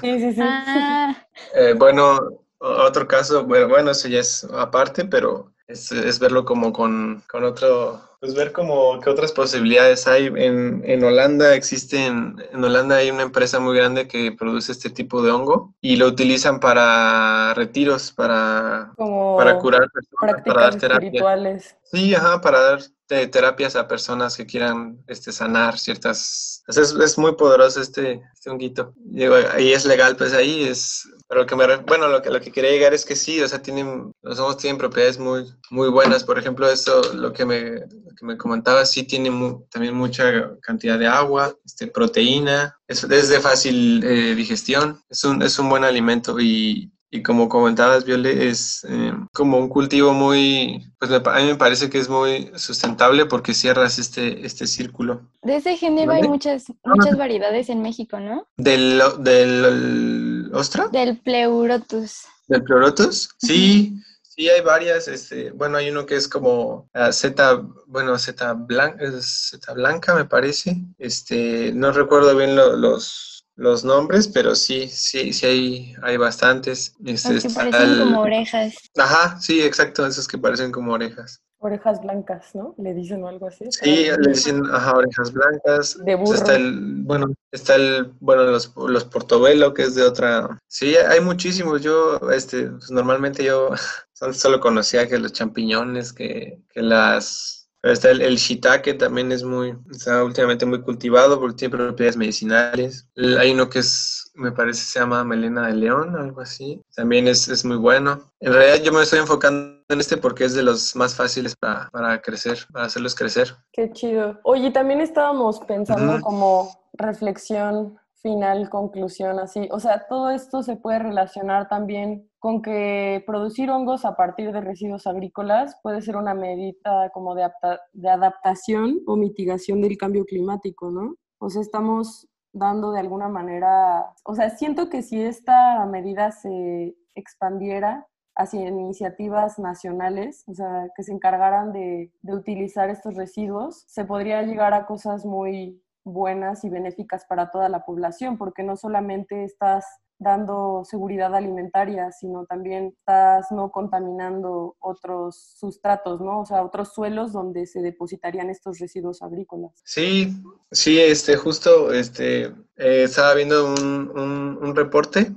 sí, 0.01 0.21
sí, 0.21 0.33
sí. 0.35 0.41
Ah. 0.43 1.17
Eh, 1.55 1.75
bueno, 1.79 2.19
otro 2.59 3.07
caso, 3.07 3.45
bueno, 3.45 3.69
bueno, 3.69 3.93
eso 3.93 4.09
ya 4.09 4.19
es 4.19 4.43
aparte, 4.53 5.05
pero 5.05 5.53
es, 5.69 5.93
es 5.93 6.19
verlo 6.19 6.45
como 6.45 6.73
con, 6.73 7.23
con 7.31 7.45
otro 7.45 8.09
pues 8.21 8.35
ver 8.35 8.53
como 8.53 8.99
qué 9.01 9.11
otras 9.11 9.31
posibilidades 9.31 10.09
hay. 10.09 10.27
En, 10.27 10.83
en 10.85 11.05
Holanda 11.05 11.55
existen, 11.55 12.37
en 12.53 12.65
Holanda 12.65 12.97
hay 12.97 13.11
una 13.11 13.23
empresa 13.23 13.61
muy 13.61 13.77
grande 13.77 14.09
que 14.09 14.33
produce 14.33 14.73
este 14.73 14.91
tipo 14.91 15.23
de 15.23 15.31
hongo 15.31 15.75
y 15.81 15.97
lo 15.97 16.07
utilizan 16.09 16.59
para 16.59 17.55
retiros, 17.55 18.11
para, 18.11 18.93
para 18.97 19.59
curar 19.59 19.89
personas, 19.91 20.43
para 20.45 20.63
dar 20.63 20.77
terapia. 20.77 21.61
Sí, 21.85 22.15
ajá, 22.15 22.41
para 22.41 22.61
dar 22.61 22.81
terapias 23.07 23.77
a 23.77 23.87
personas 23.87 24.37
que 24.37 24.47
quieran 24.47 24.99
este, 25.07 25.31
sanar 25.31 25.79
ciertas... 25.79 26.65
Es, 26.67 26.77
es 26.77 27.19
muy 27.19 27.37
poderoso 27.37 27.81
este, 27.81 28.21
este 28.35 28.51
honguito. 28.51 28.95
Y 29.15 29.73
es 29.73 29.85
legal, 29.85 30.17
pues 30.17 30.35
ahí 30.35 30.65
es... 30.65 31.09
Pero 31.29 31.43
lo 31.43 31.47
que 31.47 31.57
me, 31.57 31.77
bueno, 31.77 32.09
lo 32.09 32.23
que, 32.23 32.31
lo 32.31 32.41
que 32.41 32.51
quería 32.51 32.71
llegar 32.71 32.95
es 32.95 33.05
que 33.05 33.15
sí, 33.15 33.41
o 33.43 33.49
sea, 33.49 33.61
tienen, 33.61 34.13
los 34.23 34.39
hongos 34.39 34.57
tienen 34.57 34.79
propiedades 34.79 35.19
muy, 35.19 35.45
muy 35.71 35.91
buenas. 35.91 36.25
Por 36.25 36.39
ejemplo, 36.39 36.69
eso, 36.71 37.03
lo 37.13 37.35
que 37.35 37.45
me, 37.45 37.83
que 38.17 38.25
me 38.25 38.39
comentaba, 38.39 38.87
sí 38.87 39.03
tiene 39.03 39.31
también 39.71 39.95
mucha 39.95 40.57
cantidad 40.63 40.99
de 40.99 41.07
agua, 41.07 41.55
este, 41.65 41.87
proteína, 41.87 42.79
es, 42.87 43.05
es 43.05 43.29
de 43.29 43.41
fácil 43.41 44.03
eh, 44.05 44.35
digestión, 44.35 45.03
es 45.11 45.23
un, 45.25 45.43
es 45.43 45.59
un 45.59 45.69
buen 45.69 45.85
alimento 45.85 46.41
y, 46.41 46.91
y 47.11 47.23
como 47.23 47.49
comentabas, 47.49 48.05
Viole, 48.05 48.49
es 48.49 48.85
eh, 48.89 49.13
como 49.33 49.59
un 49.59 49.69
cultivo 49.69 50.13
muy, 50.13 50.93
pues 50.99 51.11
a 51.11 51.21
mí 51.21 51.47
me 51.47 51.55
parece 51.55 51.89
que 51.89 51.99
es 51.99 52.09
muy 52.09 52.51
sustentable 52.57 53.25
porque 53.25 53.55
cierras 53.55 53.99
este, 53.99 54.45
este 54.45 54.67
círculo. 54.67 55.23
De 55.43 55.57
ese 55.57 55.77
género 55.77 56.13
hay 56.13 56.29
muchas, 56.29 56.67
muchas 56.85 57.17
variedades 57.17 57.71
en 57.71 57.81
México, 57.81 58.21
¿no? 58.21 58.47
¿Del, 58.59 59.01
del 59.21 60.51
ostra? 60.53 60.89
Del 60.89 61.19
pleurotus. 61.19 62.25
¿Del 62.47 62.63
pleurotus? 62.63 63.31
Sí, 63.39 63.95
sí 64.23 64.49
hay 64.51 64.61
varias. 64.61 65.09
Este, 65.09 65.51
bueno, 65.53 65.79
hay 65.79 65.89
uno 65.89 66.05
que 66.05 66.17
es 66.17 66.29
como 66.29 66.91
uh, 66.95 67.13
Z, 67.13 67.63
bueno, 67.87 68.19
Z 68.19 68.53
blanca, 68.53 68.99
Z 69.23 69.73
blanca 69.73 70.15
me 70.15 70.27
parece. 70.27 70.77
Este, 70.99 71.73
no 71.73 71.91
recuerdo 71.93 72.37
bien 72.37 72.55
los 72.55 73.38
los 73.59 73.85
nombres, 73.85 74.29
pero 74.29 74.55
sí, 74.55 74.89
sí, 74.89 75.33
sí 75.33 75.47
hay, 75.47 75.95
hay 76.03 76.17
bastantes. 76.17 76.95
Este, 77.05 77.41
que 77.41 77.51
parecen 77.51 77.99
como 77.99 78.21
orejas. 78.21 78.75
Ajá, 78.97 79.39
sí, 79.41 79.61
exacto, 79.61 80.07
esos 80.07 80.29
que 80.29 80.39
parecen 80.39 80.71
como 80.71 80.93
orejas. 80.93 81.43
Orejas 81.59 82.01
blancas, 82.01 82.55
¿no? 82.55 82.77
Le 82.79 82.95
dicen 82.95 83.25
algo 83.27 83.49
así. 83.49 83.65
Sí, 83.71 84.07
le 84.17 84.31
dicen, 84.31 84.63
ajá, 84.73 84.93
orejas 84.93 85.33
blancas. 85.33 85.99
De 86.05 86.15
burro. 86.15 86.35
Está 86.35 86.55
el, 86.55 87.03
bueno, 87.03 87.35
está 87.51 87.75
el, 87.75 88.13
bueno, 88.21 88.45
los, 88.45 88.73
los 88.77 89.05
portobelo, 89.05 89.75
que 89.75 89.83
es 89.83 89.97
de 89.97 90.05
otra. 90.05 90.57
Sí, 90.69 90.95
hay 90.95 91.21
muchísimos. 91.21 91.83
Yo, 91.83 92.21
este, 92.33 92.69
pues, 92.69 92.93
normalmente 92.93 93.43
yo 93.43 93.71
solo 94.35 94.61
conocía 94.61 95.09
que 95.09 95.19
los 95.19 95.33
champiñones, 95.33 96.13
que, 96.13 96.63
que 96.73 96.81
las 96.81 97.58
está 97.93 98.11
el, 98.11 98.21
el, 98.21 98.37
shiitake, 98.37 98.95
también 98.95 99.33
es 99.33 99.43
muy, 99.45 99.77
está 99.91 100.25
últimamente 100.25 100.67
muy 100.67 100.83
cultivado 100.83 101.39
porque 101.39 101.57
tiene 101.57 101.77
propiedades 101.77 102.17
medicinales. 102.17 103.09
Hay 103.39 103.53
uno 103.53 103.69
que 103.69 103.81
es, 103.81 104.31
me 104.35 104.53
parece, 104.53 104.85
se 104.85 105.01
llama 105.01 105.25
melena 105.25 105.67
de 105.67 105.75
león, 105.75 106.17
algo 106.17 106.41
así. 106.41 106.83
También 106.95 107.29
es, 107.29 107.49
es 107.49 107.65
muy 107.65 107.77
bueno. 107.77 108.31
En 108.41 108.53
realidad 108.53 108.85
yo 108.85 108.93
me 108.93 109.03
estoy 109.03 109.19
enfocando 109.19 109.83
en 109.89 110.01
este 110.01 110.17
porque 110.17 110.45
es 110.45 110.55
de 110.55 110.63
los 110.63 110.95
más 110.97 111.15
fáciles 111.15 111.57
para, 111.57 111.89
para 111.91 112.21
crecer, 112.21 112.59
para 112.73 112.87
hacerlos 112.87 113.15
crecer. 113.15 113.55
Qué 113.73 113.91
chido. 113.93 114.39
Oye, 114.45 114.71
también 114.71 115.01
estábamos 115.01 115.61
pensando 115.61 116.21
como 116.21 116.71
reflexión 116.93 117.99
final, 118.23 118.69
conclusión, 118.71 119.39
así. 119.39 119.69
O 119.71 119.81
sea, 119.81 120.07
todo 120.09 120.31
esto 120.31 120.63
se 120.63 120.77
puede 120.77 120.99
relacionar 120.99 121.69
también 121.69 122.31
con 122.39 122.63
que 122.63 123.23
producir 123.27 123.71
hongos 123.71 124.05
a 124.05 124.17
partir 124.17 124.53
de 124.53 124.61
residuos 124.61 125.07
agrícolas 125.07 125.79
puede 125.83 126.03
ser 126.03 126.17
una 126.17 126.35
medida 126.35 127.11
como 127.13 127.35
de, 127.35 127.51
de 127.93 128.09
adaptación 128.09 129.01
o 129.07 129.17
mitigación 129.17 129.81
del 129.81 129.97
cambio 129.97 130.25
climático, 130.25 130.91
¿no? 130.91 131.15
O 131.39 131.51
sea, 131.51 131.63
estamos 131.63 132.29
dando 132.53 132.93
de 132.93 133.01
alguna 133.01 133.29
manera, 133.29 134.15
o 134.25 134.35
sea, 134.35 134.51
siento 134.51 134.89
que 134.89 135.03
si 135.03 135.21
esta 135.21 135.85
medida 135.87 136.33
se 136.33 136.97
expandiera 137.15 138.07
hacia 138.37 138.69
iniciativas 138.69 139.59
nacionales, 139.59 140.45
o 140.47 140.55
sea, 140.55 140.91
que 140.97 141.03
se 141.03 141.13
encargaran 141.13 141.73
de, 141.73 142.13
de 142.23 142.35
utilizar 142.35 142.89
estos 142.89 143.15
residuos, 143.15 143.85
se 143.89 144.05
podría 144.05 144.43
llegar 144.43 144.75
a 144.75 144.87
cosas 144.87 145.25
muy 145.25 145.83
buenas 146.09 146.65
y 146.65 146.71
benéficas 146.71 147.25
para 147.27 147.51
toda 147.51 147.69
la 147.69 147.85
población, 147.85 148.39
porque 148.39 148.63
no 148.63 148.77
solamente 148.77 149.45
estás 149.45 149.85
dando 150.19 150.83
seguridad 150.85 151.35
alimentaria, 151.35 152.11
sino 152.11 152.45
también 152.47 152.95
estás 152.99 153.47
no 153.53 153.71
contaminando 153.71 154.77
otros 154.81 155.55
sustratos, 155.57 156.21
¿no? 156.21 156.41
O 156.41 156.47
sea, 156.47 156.65
otros 156.65 156.93
suelos 156.93 157.33
donde 157.33 157.67
se 157.67 157.81
depositarían 157.81 158.51
estos 158.51 158.81
residuos 158.81 159.23
agrícolas. 159.23 159.73
Sí, 159.85 160.35
sí, 160.73 161.01
este, 161.01 161.37
justo, 161.37 161.93
este, 161.93 162.47
eh, 162.77 163.05
estaba 163.05 163.35
viendo 163.35 163.73
un, 163.73 164.59
un, 164.61 164.77
reporte, 164.77 165.33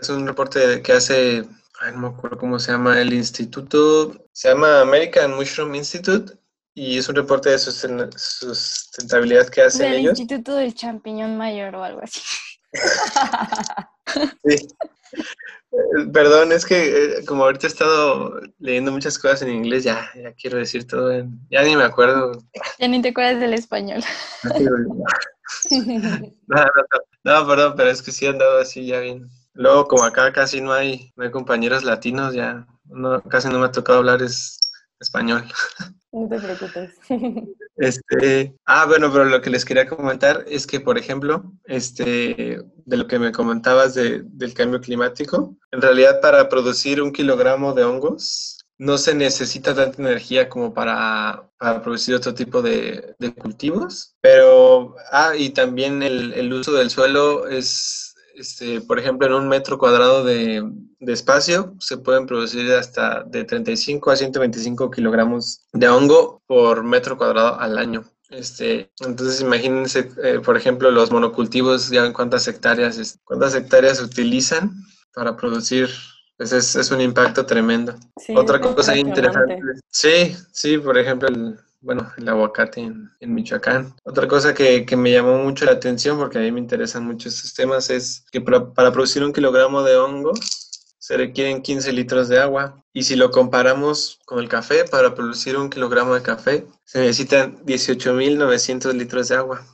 es 0.00 0.08
un 0.10 0.26
reporte 0.26 0.82
que 0.82 0.92
hace, 0.92 1.44
no 1.94 1.98
me 1.98 2.08
acuerdo 2.08 2.36
cómo 2.36 2.58
se 2.58 2.72
llama, 2.72 3.00
el 3.00 3.14
instituto, 3.14 4.12
se 4.32 4.50
llama 4.50 4.82
American 4.82 5.34
Mushroom 5.34 5.74
Institute, 5.74 6.34
y 6.74 6.98
es 6.98 7.08
un 7.08 7.16
reporte 7.16 7.50
de 7.50 7.58
sustentabilidad 7.58 9.48
que 9.48 9.62
hacen 9.62 9.90
del 9.90 10.00
ellos. 10.00 10.18
Instituto 10.18 10.54
del 10.54 10.74
Champiñón 10.74 11.36
Mayor 11.36 11.74
o 11.76 11.84
algo 11.84 12.00
así. 12.02 12.20
sí. 14.44 14.68
Perdón, 16.12 16.52
es 16.52 16.66
que 16.66 17.18
eh, 17.18 17.24
como 17.24 17.44
ahorita 17.44 17.66
he 17.66 17.70
estado 17.70 18.40
leyendo 18.58 18.92
muchas 18.92 19.18
cosas 19.18 19.42
en 19.42 19.50
inglés, 19.50 19.84
ya, 19.84 20.10
ya 20.14 20.32
quiero 20.34 20.58
decir 20.58 20.86
todo, 20.86 21.10
en, 21.10 21.40
ya 21.50 21.62
ni 21.62 21.76
me 21.76 21.84
acuerdo. 21.84 22.32
Ya 22.78 22.88
ni 22.88 23.00
te 23.00 23.08
acuerdas 23.08 23.40
del 23.40 23.54
español. 23.54 24.02
no, 26.46 26.64
no, 27.24 27.46
perdón, 27.46 27.74
pero 27.76 27.90
es 27.90 28.02
que 28.02 28.12
sí 28.12 28.26
han 28.26 28.38
dado 28.38 28.60
así 28.60 28.86
ya 28.86 29.00
bien. 29.00 29.28
Luego, 29.54 29.86
como 29.88 30.04
acá 30.04 30.32
casi 30.32 30.60
no 30.60 30.72
hay, 30.72 31.12
no 31.16 31.24
hay 31.24 31.30
compañeros 31.30 31.84
latinos, 31.84 32.34
ya 32.34 32.66
no, 32.84 33.22
casi 33.22 33.48
no 33.48 33.58
me 33.58 33.66
ha 33.66 33.72
tocado 33.72 33.98
hablar 33.98 34.22
es 34.22 34.58
español. 35.00 35.44
No 36.12 36.28
te 36.28 36.38
preocupes. 36.38 36.94
Este, 37.74 38.54
ah, 38.66 38.84
bueno, 38.86 39.10
pero 39.10 39.24
lo 39.24 39.40
que 39.40 39.48
les 39.48 39.64
quería 39.64 39.88
comentar 39.88 40.44
es 40.46 40.66
que, 40.66 40.78
por 40.78 40.98
ejemplo, 40.98 41.50
este, 41.64 42.60
de 42.84 42.96
lo 42.96 43.06
que 43.08 43.18
me 43.18 43.32
comentabas 43.32 43.94
de, 43.94 44.22
del 44.24 44.52
cambio 44.52 44.80
climático, 44.80 45.56
en 45.72 45.80
realidad 45.80 46.20
para 46.20 46.48
producir 46.50 47.02
un 47.02 47.12
kilogramo 47.12 47.72
de 47.72 47.82
hongos 47.84 48.58
no 48.78 48.98
se 48.98 49.14
necesita 49.14 49.74
tanta 49.74 50.02
energía 50.02 50.48
como 50.48 50.74
para, 50.74 51.48
para 51.56 51.82
producir 51.82 52.14
otro 52.14 52.34
tipo 52.34 52.60
de, 52.62 53.14
de, 53.18 53.34
cultivos, 53.34 54.14
pero, 54.20 54.94
ah, 55.10 55.32
y 55.36 55.50
también 55.50 56.02
el, 56.02 56.34
el 56.34 56.52
uso 56.52 56.72
del 56.72 56.90
suelo 56.90 57.48
es 57.48 58.11
este, 58.34 58.80
por 58.80 58.98
ejemplo, 58.98 59.26
en 59.26 59.34
un 59.34 59.48
metro 59.48 59.78
cuadrado 59.78 60.24
de, 60.24 60.62
espacio 61.00 61.74
se 61.80 61.98
pueden 61.98 62.26
producir 62.26 62.72
hasta 62.72 63.24
de 63.24 63.44
35 63.44 64.10
a 64.10 64.16
125 64.16 64.90
kilogramos 64.90 65.62
de 65.72 65.88
hongo 65.88 66.42
por 66.46 66.84
metro 66.84 67.16
cuadrado 67.16 67.58
al 67.58 67.78
año. 67.78 68.04
Este, 68.30 68.90
entonces 69.00 69.40
imagínense, 69.40 70.10
eh, 70.22 70.40
por 70.42 70.56
ejemplo, 70.56 70.90
los 70.90 71.10
monocultivos, 71.10 71.90
ya 71.90 72.06
en 72.06 72.12
cuántas 72.12 72.48
hectáreas, 72.48 73.18
cuántas 73.24 73.54
hectáreas 73.54 74.00
utilizan 74.00 74.72
para 75.14 75.36
producir 75.36 75.90
pues 76.38 76.52
es, 76.52 76.74
es, 76.76 76.90
un 76.90 77.00
impacto 77.00 77.44
tremendo. 77.44 77.94
Otra 78.34 78.60
cosa 78.60 78.96
interesante. 78.96 79.60
Sí, 79.88 80.34
sí, 80.50 80.78
por 80.78 80.96
ejemplo, 80.98 81.28
el, 81.28 81.58
bueno, 81.82 82.10
el 82.16 82.28
aguacate 82.28 82.80
en, 82.80 83.10
Michoacán. 83.20 83.94
Otra 84.04 84.28
cosa 84.28 84.54
que, 84.54 84.86
me 84.96 85.12
llamó 85.12 85.38
mucho 85.38 85.64
la 85.64 85.72
atención, 85.72 86.16
porque 86.16 86.38
a 86.38 86.40
mí 86.40 86.52
me 86.52 86.60
interesan 86.60 87.04
mucho 87.04 87.28
estos 87.28 87.52
temas, 87.54 87.90
es 87.90 88.24
que 88.30 88.40
para, 88.40 88.92
producir 88.92 89.24
un 89.24 89.32
kilogramo 89.32 89.82
de 89.82 89.96
hongo 89.96 90.32
se 90.98 91.16
requieren 91.16 91.62
15 91.62 91.92
litros 91.92 92.28
de 92.28 92.38
agua. 92.38 92.80
Y 92.92 93.02
si 93.02 93.16
lo 93.16 93.30
comparamos 93.30 94.20
con 94.24 94.38
el 94.38 94.48
café, 94.48 94.84
para 94.84 95.14
producir 95.14 95.56
un 95.56 95.68
kilogramo 95.68 96.14
de 96.14 96.22
café 96.22 96.66
se 96.84 97.00
necesitan 97.00 97.58
18.900 97.64 98.92
litros 98.94 99.28
de 99.28 99.36
agua. 99.36 99.66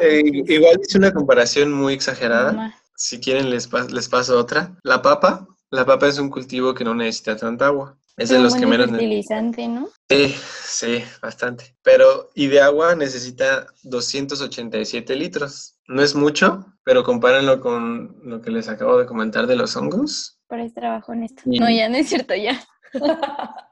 Eh, 0.00 0.22
igual 0.24 0.80
es 0.80 0.94
una 0.94 1.12
comparación 1.12 1.72
muy 1.72 1.94
exagerada. 1.94 2.74
Si 2.96 3.20
quieren 3.20 3.50
les, 3.50 3.70
les 3.92 4.08
paso 4.08 4.38
otra. 4.38 4.76
La 4.82 5.02
papa, 5.02 5.46
la 5.70 5.84
papa 5.84 6.08
es 6.08 6.18
un 6.18 6.30
cultivo 6.30 6.74
que 6.74 6.84
no 6.84 6.94
necesita 6.94 7.36
tanta 7.36 7.66
agua. 7.66 7.96
Es 8.16 8.30
de 8.30 8.38
los 8.38 8.54
que 8.54 8.66
menos. 8.66 8.88
Fertilizante, 8.88 9.68
¿no? 9.68 9.90
Sí, 10.08 10.36
sí, 10.64 11.04
bastante. 11.20 11.74
Pero, 11.82 12.30
y 12.34 12.46
de 12.46 12.60
agua 12.60 12.94
necesita 12.94 13.66
287 13.82 15.16
litros. 15.16 15.78
No 15.88 16.02
es 16.02 16.14
mucho, 16.14 16.64
pero 16.84 17.02
compárenlo 17.02 17.60
con 17.60 18.16
lo 18.22 18.40
que 18.40 18.50
les 18.50 18.68
acabo 18.68 18.98
de 18.98 19.06
comentar 19.06 19.46
de 19.48 19.56
los 19.56 19.76
hongos. 19.76 20.38
Para 20.46 20.64
este 20.64 20.80
trabajo 20.80 21.12
en 21.12 21.24
esto. 21.24 21.42
No, 21.46 21.68
ya 21.68 21.88
no 21.88 21.96
es 21.96 22.08
cierto, 22.08 22.34
ya. 22.36 22.64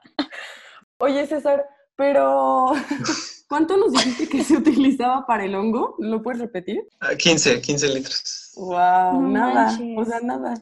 Oye, 0.97 1.25
César, 1.25 1.65
pero 1.95 2.73
¿cuánto 3.47 3.77
nos 3.77 3.93
dijiste 3.93 4.27
que 4.27 4.43
se 4.43 4.57
utilizaba 4.57 5.25
para 5.25 5.45
el 5.45 5.55
hongo? 5.55 5.95
¿Lo 5.99 6.21
puedes 6.21 6.41
repetir? 6.41 6.81
15, 7.17 7.55
ah, 7.57 7.61
15 7.61 7.93
litros. 7.93 8.51
Wow, 8.55 9.21
nada, 9.29 9.77
o 9.97 10.03
sea, 10.03 10.19
nada. 10.19 10.55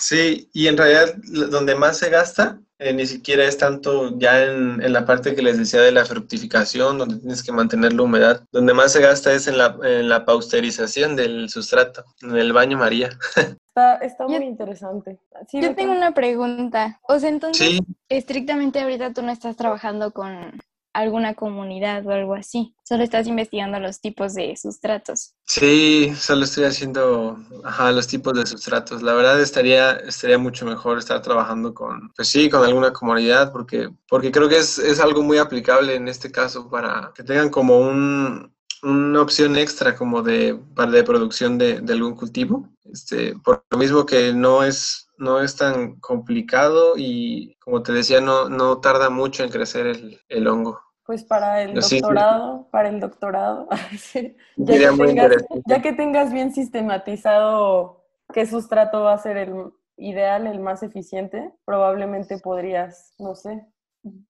Sí, 0.00 0.48
y 0.52 0.66
en 0.66 0.76
realidad 0.76 1.14
donde 1.50 1.74
más 1.74 1.98
se 1.98 2.10
gasta 2.10 2.60
eh, 2.80 2.94
ni 2.94 3.06
siquiera 3.06 3.44
es 3.44 3.58
tanto 3.58 4.18
ya 4.18 4.42
en, 4.42 4.82
en, 4.82 4.92
la 4.94 5.04
parte 5.04 5.34
que 5.34 5.42
les 5.42 5.58
decía 5.58 5.82
de 5.82 5.92
la 5.92 6.06
fructificación, 6.06 6.96
donde 6.96 7.18
tienes 7.18 7.42
que 7.42 7.52
mantener 7.52 7.92
la 7.92 8.02
humedad. 8.02 8.42
Donde 8.52 8.72
más 8.72 8.92
se 8.92 9.02
gasta 9.02 9.34
es 9.34 9.46
en 9.48 9.58
la, 9.58 9.76
en 9.82 10.08
la 10.08 10.24
pausterización 10.24 11.14
del 11.14 11.50
sustrato, 11.50 12.04
en 12.22 12.36
el 12.36 12.54
baño 12.54 12.78
María. 12.78 13.10
Está, 13.70 13.94
está 13.98 14.26
muy 14.26 14.44
interesante. 14.44 15.20
yo 15.52 15.74
tengo 15.76 15.92
una 15.92 16.12
pregunta. 16.12 16.98
O 17.02 17.20
sea, 17.20 17.28
entonces, 17.28 17.78
estrictamente 18.08 18.80
ahorita 18.80 19.12
tú 19.12 19.22
no 19.22 19.30
estás 19.30 19.54
trabajando 19.54 20.10
con 20.10 20.60
alguna 20.92 21.34
comunidad 21.34 22.06
o 22.06 22.10
algo 22.10 22.34
así. 22.34 22.74
Solo 22.84 23.04
estás 23.04 23.26
investigando 23.26 23.78
los 23.78 24.00
tipos 24.00 24.34
de 24.34 24.56
sustratos. 24.56 25.34
Sí, 25.44 26.12
solo 26.16 26.44
estoy 26.44 26.64
haciendo 26.64 27.38
ajá, 27.64 27.92
los 27.92 28.06
tipos 28.08 28.34
de 28.34 28.46
sustratos. 28.46 29.02
La 29.02 29.14
verdad 29.14 29.40
estaría, 29.40 29.92
estaría 29.92 30.38
mucho 30.38 30.66
mejor 30.66 30.98
estar 30.98 31.22
trabajando 31.22 31.74
con, 31.74 32.12
pues 32.14 32.28
sí, 32.28 32.50
con 32.50 32.64
alguna 32.64 32.92
comunidad, 32.92 33.52
porque, 33.52 33.90
porque 34.08 34.32
creo 34.32 34.48
que 34.48 34.58
es, 34.58 34.78
es 34.78 35.00
algo 35.00 35.22
muy 35.22 35.38
aplicable 35.38 35.94
en 35.94 36.08
este 36.08 36.30
caso 36.30 36.68
para 36.68 37.12
que 37.14 37.22
tengan 37.22 37.50
como 37.50 37.78
un, 37.78 38.52
una 38.82 39.20
opción 39.20 39.56
extra 39.56 39.94
como 39.94 40.22
de, 40.22 40.58
para 40.74 40.90
de 40.90 41.04
producción 41.04 41.58
de, 41.58 41.80
de, 41.80 41.92
algún 41.92 42.14
cultivo. 42.14 42.68
Este, 42.92 43.34
por 43.44 43.64
lo 43.70 43.78
mismo 43.78 44.06
que 44.06 44.32
no 44.32 44.64
es, 44.64 45.08
no 45.18 45.40
es 45.40 45.56
tan 45.56 45.96
complicado 46.00 46.94
y 46.96 47.56
como 47.60 47.82
te 47.82 47.92
decía, 47.92 48.20
no, 48.20 48.48
no 48.48 48.78
tarda 48.78 49.10
mucho 49.10 49.44
en 49.44 49.50
crecer 49.50 49.86
el, 49.86 50.20
el 50.28 50.46
hongo. 50.46 50.80
Pues 51.04 51.24
para 51.24 51.62
el 51.62 51.74
doctorado, 51.74 52.68
para 52.70 52.88
el 52.88 53.00
doctorado, 53.00 53.68
ya, 54.56 54.90
que 54.90 54.96
tengas, 54.96 55.32
ya 55.66 55.82
que 55.82 55.92
tengas 55.92 56.32
bien 56.32 56.54
sistematizado 56.54 58.04
qué 58.32 58.46
sustrato 58.46 59.02
va 59.02 59.14
a 59.14 59.18
ser 59.18 59.36
el 59.36 59.72
ideal, 59.96 60.46
el 60.46 60.60
más 60.60 60.82
eficiente, 60.82 61.52
probablemente 61.64 62.38
podrías, 62.38 63.14
no 63.18 63.34
sé, 63.34 63.66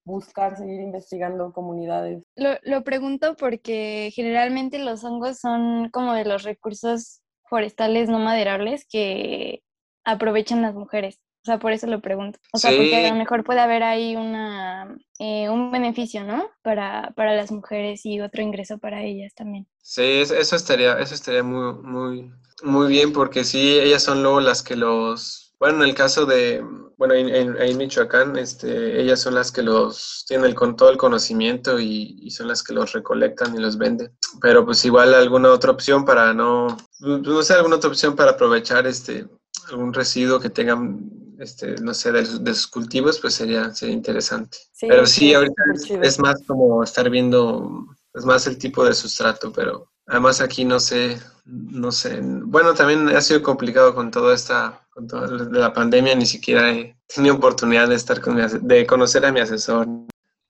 buscar 0.04 0.56
seguir 0.56 0.80
investigando 0.80 1.52
comunidades. 1.52 2.22
Lo, 2.36 2.50
lo 2.62 2.82
pregunto 2.82 3.36
porque 3.36 4.10
generalmente 4.14 4.78
los 4.78 5.04
hongos 5.04 5.38
son 5.38 5.90
como 5.90 6.14
de 6.14 6.24
los 6.24 6.42
recursos 6.42 7.22
forestales 7.48 8.08
no 8.08 8.18
maderables 8.18 8.86
que 8.88 9.62
aprovechan 10.04 10.62
las 10.62 10.74
mujeres. 10.74 11.20
O 11.42 11.46
sea, 11.46 11.58
por 11.58 11.72
eso 11.72 11.86
lo 11.86 12.02
pregunto. 12.02 12.38
O 12.52 12.58
sea, 12.58 12.70
porque 12.70 13.06
a 13.06 13.10
lo 13.10 13.16
mejor 13.16 13.44
puede 13.44 13.60
haber 13.60 13.82
ahí 13.82 14.14
una, 14.14 14.94
eh, 15.18 15.48
un 15.48 15.72
beneficio, 15.72 16.22
¿no? 16.22 16.50
Para, 16.62 17.12
para 17.16 17.34
las 17.34 17.50
mujeres 17.50 18.04
y 18.04 18.20
otro 18.20 18.42
ingreso 18.42 18.76
para 18.76 19.02
ellas 19.02 19.32
también. 19.34 19.66
Sí, 19.80 20.02
eso 20.02 20.54
estaría, 20.54 20.98
eso 20.98 21.14
estaría 21.14 21.42
muy, 21.42 21.72
muy, 21.82 22.30
muy 22.62 22.88
bien 22.88 23.14
porque 23.14 23.44
sí, 23.44 23.78
ellas 23.78 24.02
son 24.02 24.22
luego 24.22 24.40
las 24.40 24.62
que 24.62 24.76
los 24.76 25.49
bueno, 25.60 25.82
en 25.82 25.90
el 25.90 25.94
caso 25.94 26.24
de, 26.24 26.64
bueno, 26.96 27.12
en, 27.12 27.28
en, 27.28 27.76
Michoacán, 27.76 28.36
este, 28.38 28.98
ellas 28.98 29.20
son 29.20 29.34
las 29.34 29.52
que 29.52 29.62
los 29.62 30.24
tienen 30.26 30.54
con 30.54 30.74
todo 30.74 30.88
el 30.88 30.96
conocimiento 30.96 31.78
y, 31.78 32.30
son 32.30 32.48
las 32.48 32.62
que 32.62 32.72
los 32.72 32.92
recolectan 32.92 33.54
y 33.54 33.58
los 33.58 33.76
venden. 33.76 34.10
Pero 34.40 34.64
pues 34.64 34.82
igual 34.86 35.12
alguna 35.12 35.50
otra 35.50 35.70
opción 35.70 36.06
para 36.06 36.32
no, 36.32 36.78
no 37.00 37.42
sé, 37.42 37.52
alguna 37.52 37.76
otra 37.76 37.90
opción 37.90 38.16
para 38.16 38.32
aprovechar 38.32 38.86
este 38.86 39.28
algún 39.68 39.92
residuo 39.92 40.40
que 40.40 40.48
tengan, 40.48 40.98
este, 41.38 41.74
no 41.82 41.92
sé, 41.92 42.10
de, 42.10 42.24
sus 42.24 42.66
cultivos, 42.66 43.20
pues 43.20 43.34
sería, 43.34 43.70
sería 43.74 43.94
interesante. 43.94 44.56
pero 44.80 45.06
sí, 45.06 45.34
ahorita 45.34 45.62
es, 46.02 46.18
más 46.18 46.36
como 46.46 46.82
estar 46.82 47.10
viendo, 47.10 47.86
es 48.14 48.24
más 48.24 48.46
el 48.46 48.56
tipo 48.56 48.82
de 48.82 48.94
sustrato, 48.94 49.52
pero 49.52 49.89
además 50.10 50.40
aquí 50.40 50.64
no 50.64 50.80
sé, 50.80 51.18
no 51.44 51.92
sé, 51.92 52.20
bueno, 52.20 52.74
también 52.74 53.08
ha 53.08 53.20
sido 53.20 53.42
complicado 53.42 53.94
con 53.94 54.10
toda 54.10 54.34
esta, 54.34 54.86
con 54.90 55.06
toda 55.06 55.28
la 55.50 55.72
pandemia, 55.72 56.14
ni 56.16 56.26
siquiera 56.26 56.72
he 56.72 56.96
tenido 57.06 57.36
oportunidad 57.36 57.88
de 57.88 57.94
estar 57.94 58.20
con 58.20 58.34
mi, 58.34 58.42
de 58.42 58.86
conocer 58.86 59.24
a 59.24 59.32
mi 59.32 59.40
asesor. 59.40 59.86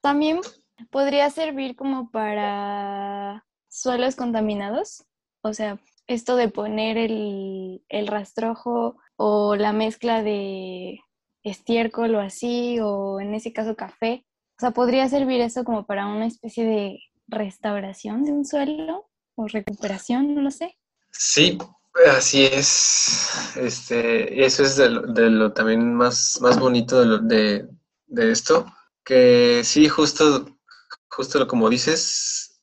También 0.00 0.40
podría 0.90 1.28
servir 1.28 1.76
como 1.76 2.10
para 2.10 3.44
suelos 3.68 4.16
contaminados, 4.16 5.04
o 5.42 5.52
sea, 5.52 5.78
esto 6.06 6.36
de 6.36 6.48
poner 6.48 6.96
el, 6.96 7.84
el 7.88 8.06
rastrojo 8.06 8.96
o 9.16 9.56
la 9.56 9.72
mezcla 9.72 10.22
de 10.22 11.00
estiércol 11.42 12.14
o 12.14 12.20
así, 12.20 12.78
o 12.80 13.20
en 13.20 13.34
ese 13.34 13.52
caso 13.52 13.76
café. 13.76 14.24
O 14.56 14.60
sea, 14.60 14.70
podría 14.72 15.08
servir 15.08 15.40
eso 15.42 15.64
como 15.64 15.86
para 15.86 16.06
una 16.06 16.26
especie 16.26 16.64
de 16.64 16.98
restauración 17.28 18.24
de 18.24 18.32
un 18.32 18.44
suelo 18.44 19.09
recuperación, 19.48 20.34
no 20.34 20.42
lo 20.42 20.50
sé. 20.50 20.76
Sí, 21.10 21.58
así 22.10 22.44
es. 22.44 23.56
Este, 23.56 24.44
eso 24.44 24.62
es 24.62 24.76
de 24.76 24.88
lo, 24.88 25.52
también 25.52 25.94
más, 25.94 26.38
más 26.40 26.58
bonito 26.58 27.20
de, 27.20 27.66
de, 28.06 28.30
esto, 28.30 28.66
que 29.04 29.62
sí, 29.64 29.88
justo, 29.88 30.46
justo 31.08 31.46
como 31.46 31.68
dices, 31.68 32.62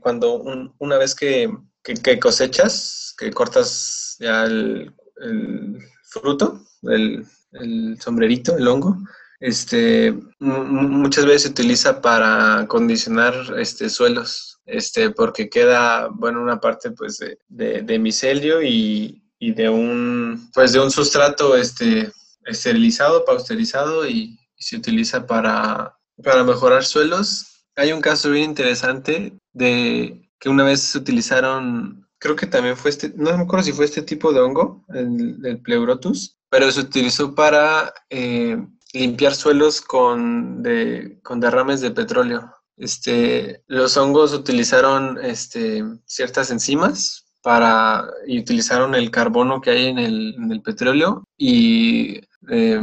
cuando 0.00 0.42
una 0.78 0.98
vez 0.98 1.14
que, 1.14 1.50
que, 1.82 2.18
cosechas, 2.18 3.14
que 3.16 3.30
cortas 3.30 4.16
ya 4.18 4.44
el, 4.44 4.94
el 5.20 5.78
fruto, 6.04 6.64
el, 6.82 7.26
el 7.52 8.00
sombrerito, 8.00 8.56
el 8.56 8.68
hongo, 8.68 8.98
este, 9.40 10.14
muchas 10.40 11.24
veces 11.24 11.42
se 11.42 11.48
utiliza 11.50 12.00
para 12.00 12.66
condicionar 12.66 13.34
este, 13.58 13.88
suelos, 13.88 14.47
este, 14.68 15.10
porque 15.10 15.48
queda, 15.48 16.08
bueno, 16.12 16.42
una 16.42 16.60
parte 16.60 16.90
pues 16.90 17.18
de, 17.48 17.82
de, 17.82 17.98
micelio 17.98 18.62
y, 18.62 19.22
y, 19.38 19.52
de 19.52 19.70
un, 19.70 20.50
pues 20.52 20.72
de 20.72 20.80
un 20.80 20.90
sustrato 20.90 21.56
este, 21.56 22.12
esterilizado, 22.44 23.24
pausterizado 23.24 24.06
y, 24.06 24.38
se 24.60 24.74
utiliza 24.74 25.24
para, 25.24 25.96
para 26.20 26.42
mejorar 26.42 26.84
suelos. 26.84 27.64
Hay 27.76 27.92
un 27.92 28.00
caso 28.00 28.32
bien 28.32 28.46
interesante 28.46 29.38
de 29.52 30.28
que 30.40 30.48
una 30.48 30.64
vez 30.64 30.80
se 30.80 30.98
utilizaron, 30.98 32.08
creo 32.18 32.34
que 32.34 32.48
también 32.48 32.76
fue 32.76 32.90
este, 32.90 33.12
no 33.14 33.36
me 33.36 33.44
acuerdo 33.44 33.64
si 33.64 33.72
fue 33.72 33.84
este 33.84 34.02
tipo 34.02 34.32
de 34.32 34.40
hongo, 34.40 34.84
el, 34.88 35.60
pleurotus, 35.62 36.40
pero 36.50 36.72
se 36.72 36.80
utilizó 36.80 37.36
para 37.36 37.94
eh, 38.10 38.58
limpiar 38.92 39.36
suelos 39.36 39.80
con, 39.80 40.60
de, 40.60 41.20
con 41.22 41.38
derrames 41.38 41.80
de 41.80 41.92
petróleo. 41.92 42.57
Este, 42.78 43.62
los 43.66 43.96
hongos 43.96 44.32
utilizaron 44.32 45.18
este, 45.22 45.84
ciertas 46.06 46.50
enzimas 46.50 47.26
para, 47.42 48.04
y 48.26 48.38
utilizaron 48.38 48.94
el 48.94 49.10
carbono 49.10 49.60
que 49.60 49.70
hay 49.70 49.86
en 49.86 49.98
el, 49.98 50.34
en 50.36 50.52
el 50.52 50.62
petróleo 50.62 51.24
y 51.36 52.20
eh, 52.50 52.80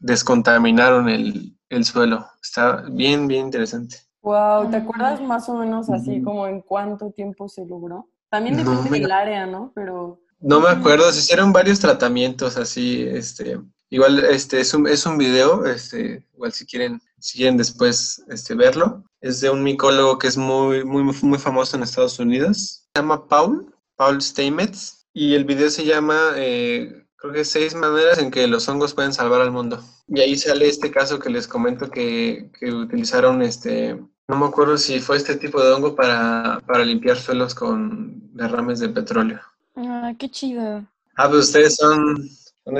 descontaminaron 0.00 1.08
el, 1.08 1.56
el, 1.68 1.84
suelo. 1.84 2.26
Está 2.42 2.84
bien, 2.90 3.26
bien 3.26 3.46
interesante. 3.46 3.96
Wow, 4.22 4.70
¿te 4.70 4.76
acuerdas 4.76 5.20
más 5.22 5.48
o 5.48 5.54
menos 5.54 5.88
así 5.88 6.20
como 6.22 6.46
en 6.46 6.60
cuánto 6.60 7.10
tiempo 7.10 7.48
se 7.48 7.64
logró? 7.64 8.10
También 8.28 8.56
depende 8.56 8.90
del 8.90 9.10
área, 9.10 9.46
¿no? 9.46 9.72
Pero... 9.74 10.20
No 10.38 10.60
me 10.60 10.68
acuerdo, 10.68 11.10
se 11.12 11.20
hicieron 11.20 11.52
varios 11.52 11.80
tratamientos 11.80 12.56
así, 12.56 13.02
este, 13.02 13.58
Igual 13.92 14.20
este 14.20 14.60
es 14.60 14.72
un, 14.72 14.86
es 14.86 15.04
un 15.04 15.18
video, 15.18 15.66
este, 15.66 16.24
igual 16.32 16.52
si 16.52 16.64
quieren, 16.64 17.02
si 17.20 17.38
quieren 17.38 17.56
después 17.56 18.22
este, 18.28 18.54
verlo. 18.54 19.04
Es 19.20 19.40
de 19.40 19.50
un 19.50 19.62
micólogo 19.62 20.18
que 20.18 20.26
es 20.26 20.36
muy, 20.36 20.84
muy, 20.84 21.02
muy 21.02 21.38
famoso 21.38 21.76
en 21.76 21.82
Estados 21.82 22.18
Unidos. 22.18 22.86
Se 22.94 23.00
llama 23.00 23.28
Paul, 23.28 23.74
Paul 23.96 24.20
Steinmetz. 24.20 25.06
Y 25.12 25.34
el 25.34 25.44
video 25.44 25.70
se 25.70 25.84
llama, 25.84 26.32
eh, 26.36 27.06
creo 27.16 27.32
que 27.32 27.44
seis 27.44 27.74
maneras 27.74 28.18
en 28.18 28.30
que 28.30 28.46
los 28.46 28.68
hongos 28.68 28.94
pueden 28.94 29.12
salvar 29.12 29.40
al 29.40 29.50
mundo. 29.50 29.82
Y 30.08 30.20
ahí 30.20 30.36
sale 30.36 30.68
este 30.68 30.90
caso 30.90 31.18
que 31.18 31.30
les 31.30 31.46
comento 31.46 31.90
que, 31.90 32.50
que 32.58 32.72
utilizaron, 32.72 33.42
este, 33.42 33.94
no 34.28 34.36
me 34.36 34.46
acuerdo 34.46 34.78
si 34.78 35.00
fue 35.00 35.16
este 35.16 35.36
tipo 35.36 35.62
de 35.62 35.72
hongo 35.72 35.94
para, 35.96 36.60
para 36.66 36.84
limpiar 36.84 37.16
suelos 37.16 37.54
con 37.54 38.34
derrames 38.34 38.78
de 38.78 38.88
petróleo. 38.88 39.40
Ah, 39.76 40.12
qué 40.18 40.30
chido. 40.30 40.84
Ah, 41.16 41.28
pues 41.28 41.46
ustedes 41.46 41.74
son 41.74 42.30
son 42.64 42.76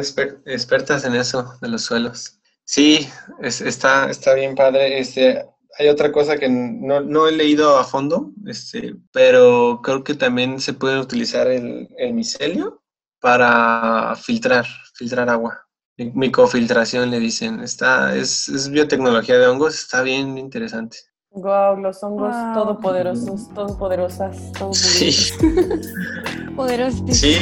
expertas 0.46 1.04
en 1.04 1.14
eso, 1.14 1.54
de 1.60 1.68
los 1.68 1.82
suelos. 1.82 2.38
Sí, 2.70 3.08
está, 3.40 4.08
está 4.10 4.32
bien 4.34 4.54
padre. 4.54 5.00
Este, 5.00 5.44
hay 5.76 5.88
otra 5.88 6.12
cosa 6.12 6.36
que 6.36 6.48
no, 6.48 7.00
no, 7.00 7.26
he 7.26 7.32
leído 7.32 7.76
a 7.76 7.82
fondo, 7.82 8.30
este, 8.46 8.94
pero 9.10 9.80
creo 9.82 10.04
que 10.04 10.14
también 10.14 10.60
se 10.60 10.74
puede 10.74 11.00
utilizar 11.00 11.48
el, 11.48 11.88
el 11.98 12.14
micelio 12.14 12.80
para 13.20 14.14
filtrar, 14.14 14.66
filtrar 14.94 15.28
agua. 15.28 15.66
Micofiltración 15.96 17.10
le 17.10 17.18
dicen. 17.18 17.58
Está, 17.58 18.14
es, 18.14 18.48
es 18.48 18.70
biotecnología 18.70 19.36
de 19.36 19.48
hongos, 19.48 19.74
está 19.74 20.02
bien 20.02 20.38
interesante. 20.38 20.96
Wow, 21.32 21.76
los 21.76 22.00
hongos 22.04 22.36
todopoderosos, 22.54 23.52
todopoderosas, 23.52 24.52
todopoderosas. 24.52 24.76
Sí. 24.76 25.32
Poderosos. 26.54 27.16
Sí, 27.16 27.36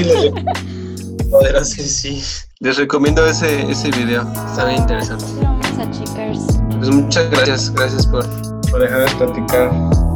poderoso, 1.31 1.83
sí. 1.83 2.23
Les 2.61 2.77
recomiendo 2.77 3.25
ese, 3.27 3.71
ese 3.71 3.91
video, 3.91 4.23
está 4.51 4.65
bien 4.65 4.83
interesante. 4.83 5.25
Pues 6.79 6.91
muchas 6.91 7.31
gracias, 7.31 7.73
gracias 7.73 8.07
por, 8.07 8.25
por 8.71 8.81
dejarme 8.81 9.07
platicar 9.17 9.71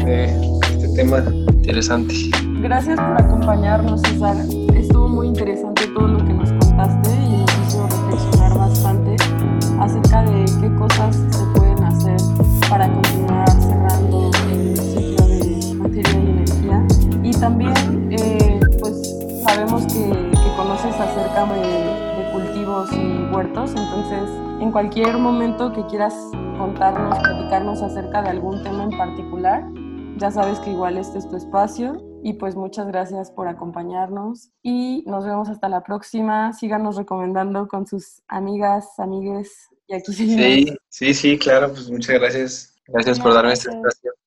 de 0.05 0.25
este 0.71 0.89
tema 0.97 1.19
interesante. 1.55 2.15
Gracias 2.61 2.97
por 2.97 3.21
acompañarnos, 3.21 4.01
César. 4.03 4.37
Estuvo 4.75 5.09
muy 5.09 5.29
interesante 5.29 5.87
todo 5.89 6.09
lo 6.09 6.19
que 6.25 6.33
nos 6.33 6.51
contaste 6.51 7.12
conoces 20.83 21.01
acerca 21.01 21.47
de, 21.47 22.33
cultivos 22.33 22.91
y 22.93 23.35
huertos, 23.35 23.71
entonces 23.71 24.29
en 24.61 24.73
cualquier 24.73 25.19
momento 25.19 25.71
que 25.73 25.85
quieras 25.87 26.15
contarnos, 26.59 27.19
platicarnos 27.19 27.83
acerca 27.83 28.23
de 28.23 28.31
algún 28.31 28.63
tema 28.63 28.85
en 28.85 28.91
particular, 28.97 29.65
ya 30.17 30.31
sabes 30.31 30.59
que 30.61 30.71
igual 30.71 30.97
este 30.97 31.19
es 31.19 31.29
tu 31.29 31.37
espacio 31.37 32.03
y 32.25 32.33
pues 32.35 32.57
muchas 32.57 32.87
gracias 32.87 33.31
por 33.31 33.49
acompañarnos 33.49 34.51
y 34.63 35.05
nos 35.07 35.27
vemos 35.27 35.51
hasta 35.51 35.69
la 35.69 35.83
próxima. 35.83 36.53
Síganos 36.53 36.97
recomendando 36.97 37.69
con 37.69 37.87
sus 37.87 38.23
amigas, 38.29 38.87
amigues 38.99 39.69
y 39.89 39.95
aquí 39.95 40.13
seguimos. 40.13 40.41
Sí, 40.43 40.77
sí, 40.89 41.15
sí, 41.15 41.39
claro, 41.39 41.71
pues 41.71 41.91
muchas 41.91 42.19
gracias. 42.19 42.75
Gracias 42.87 43.21
por 43.21 43.35
darme 43.35 43.53
esta 43.53 43.73
espacio. 43.73 44.13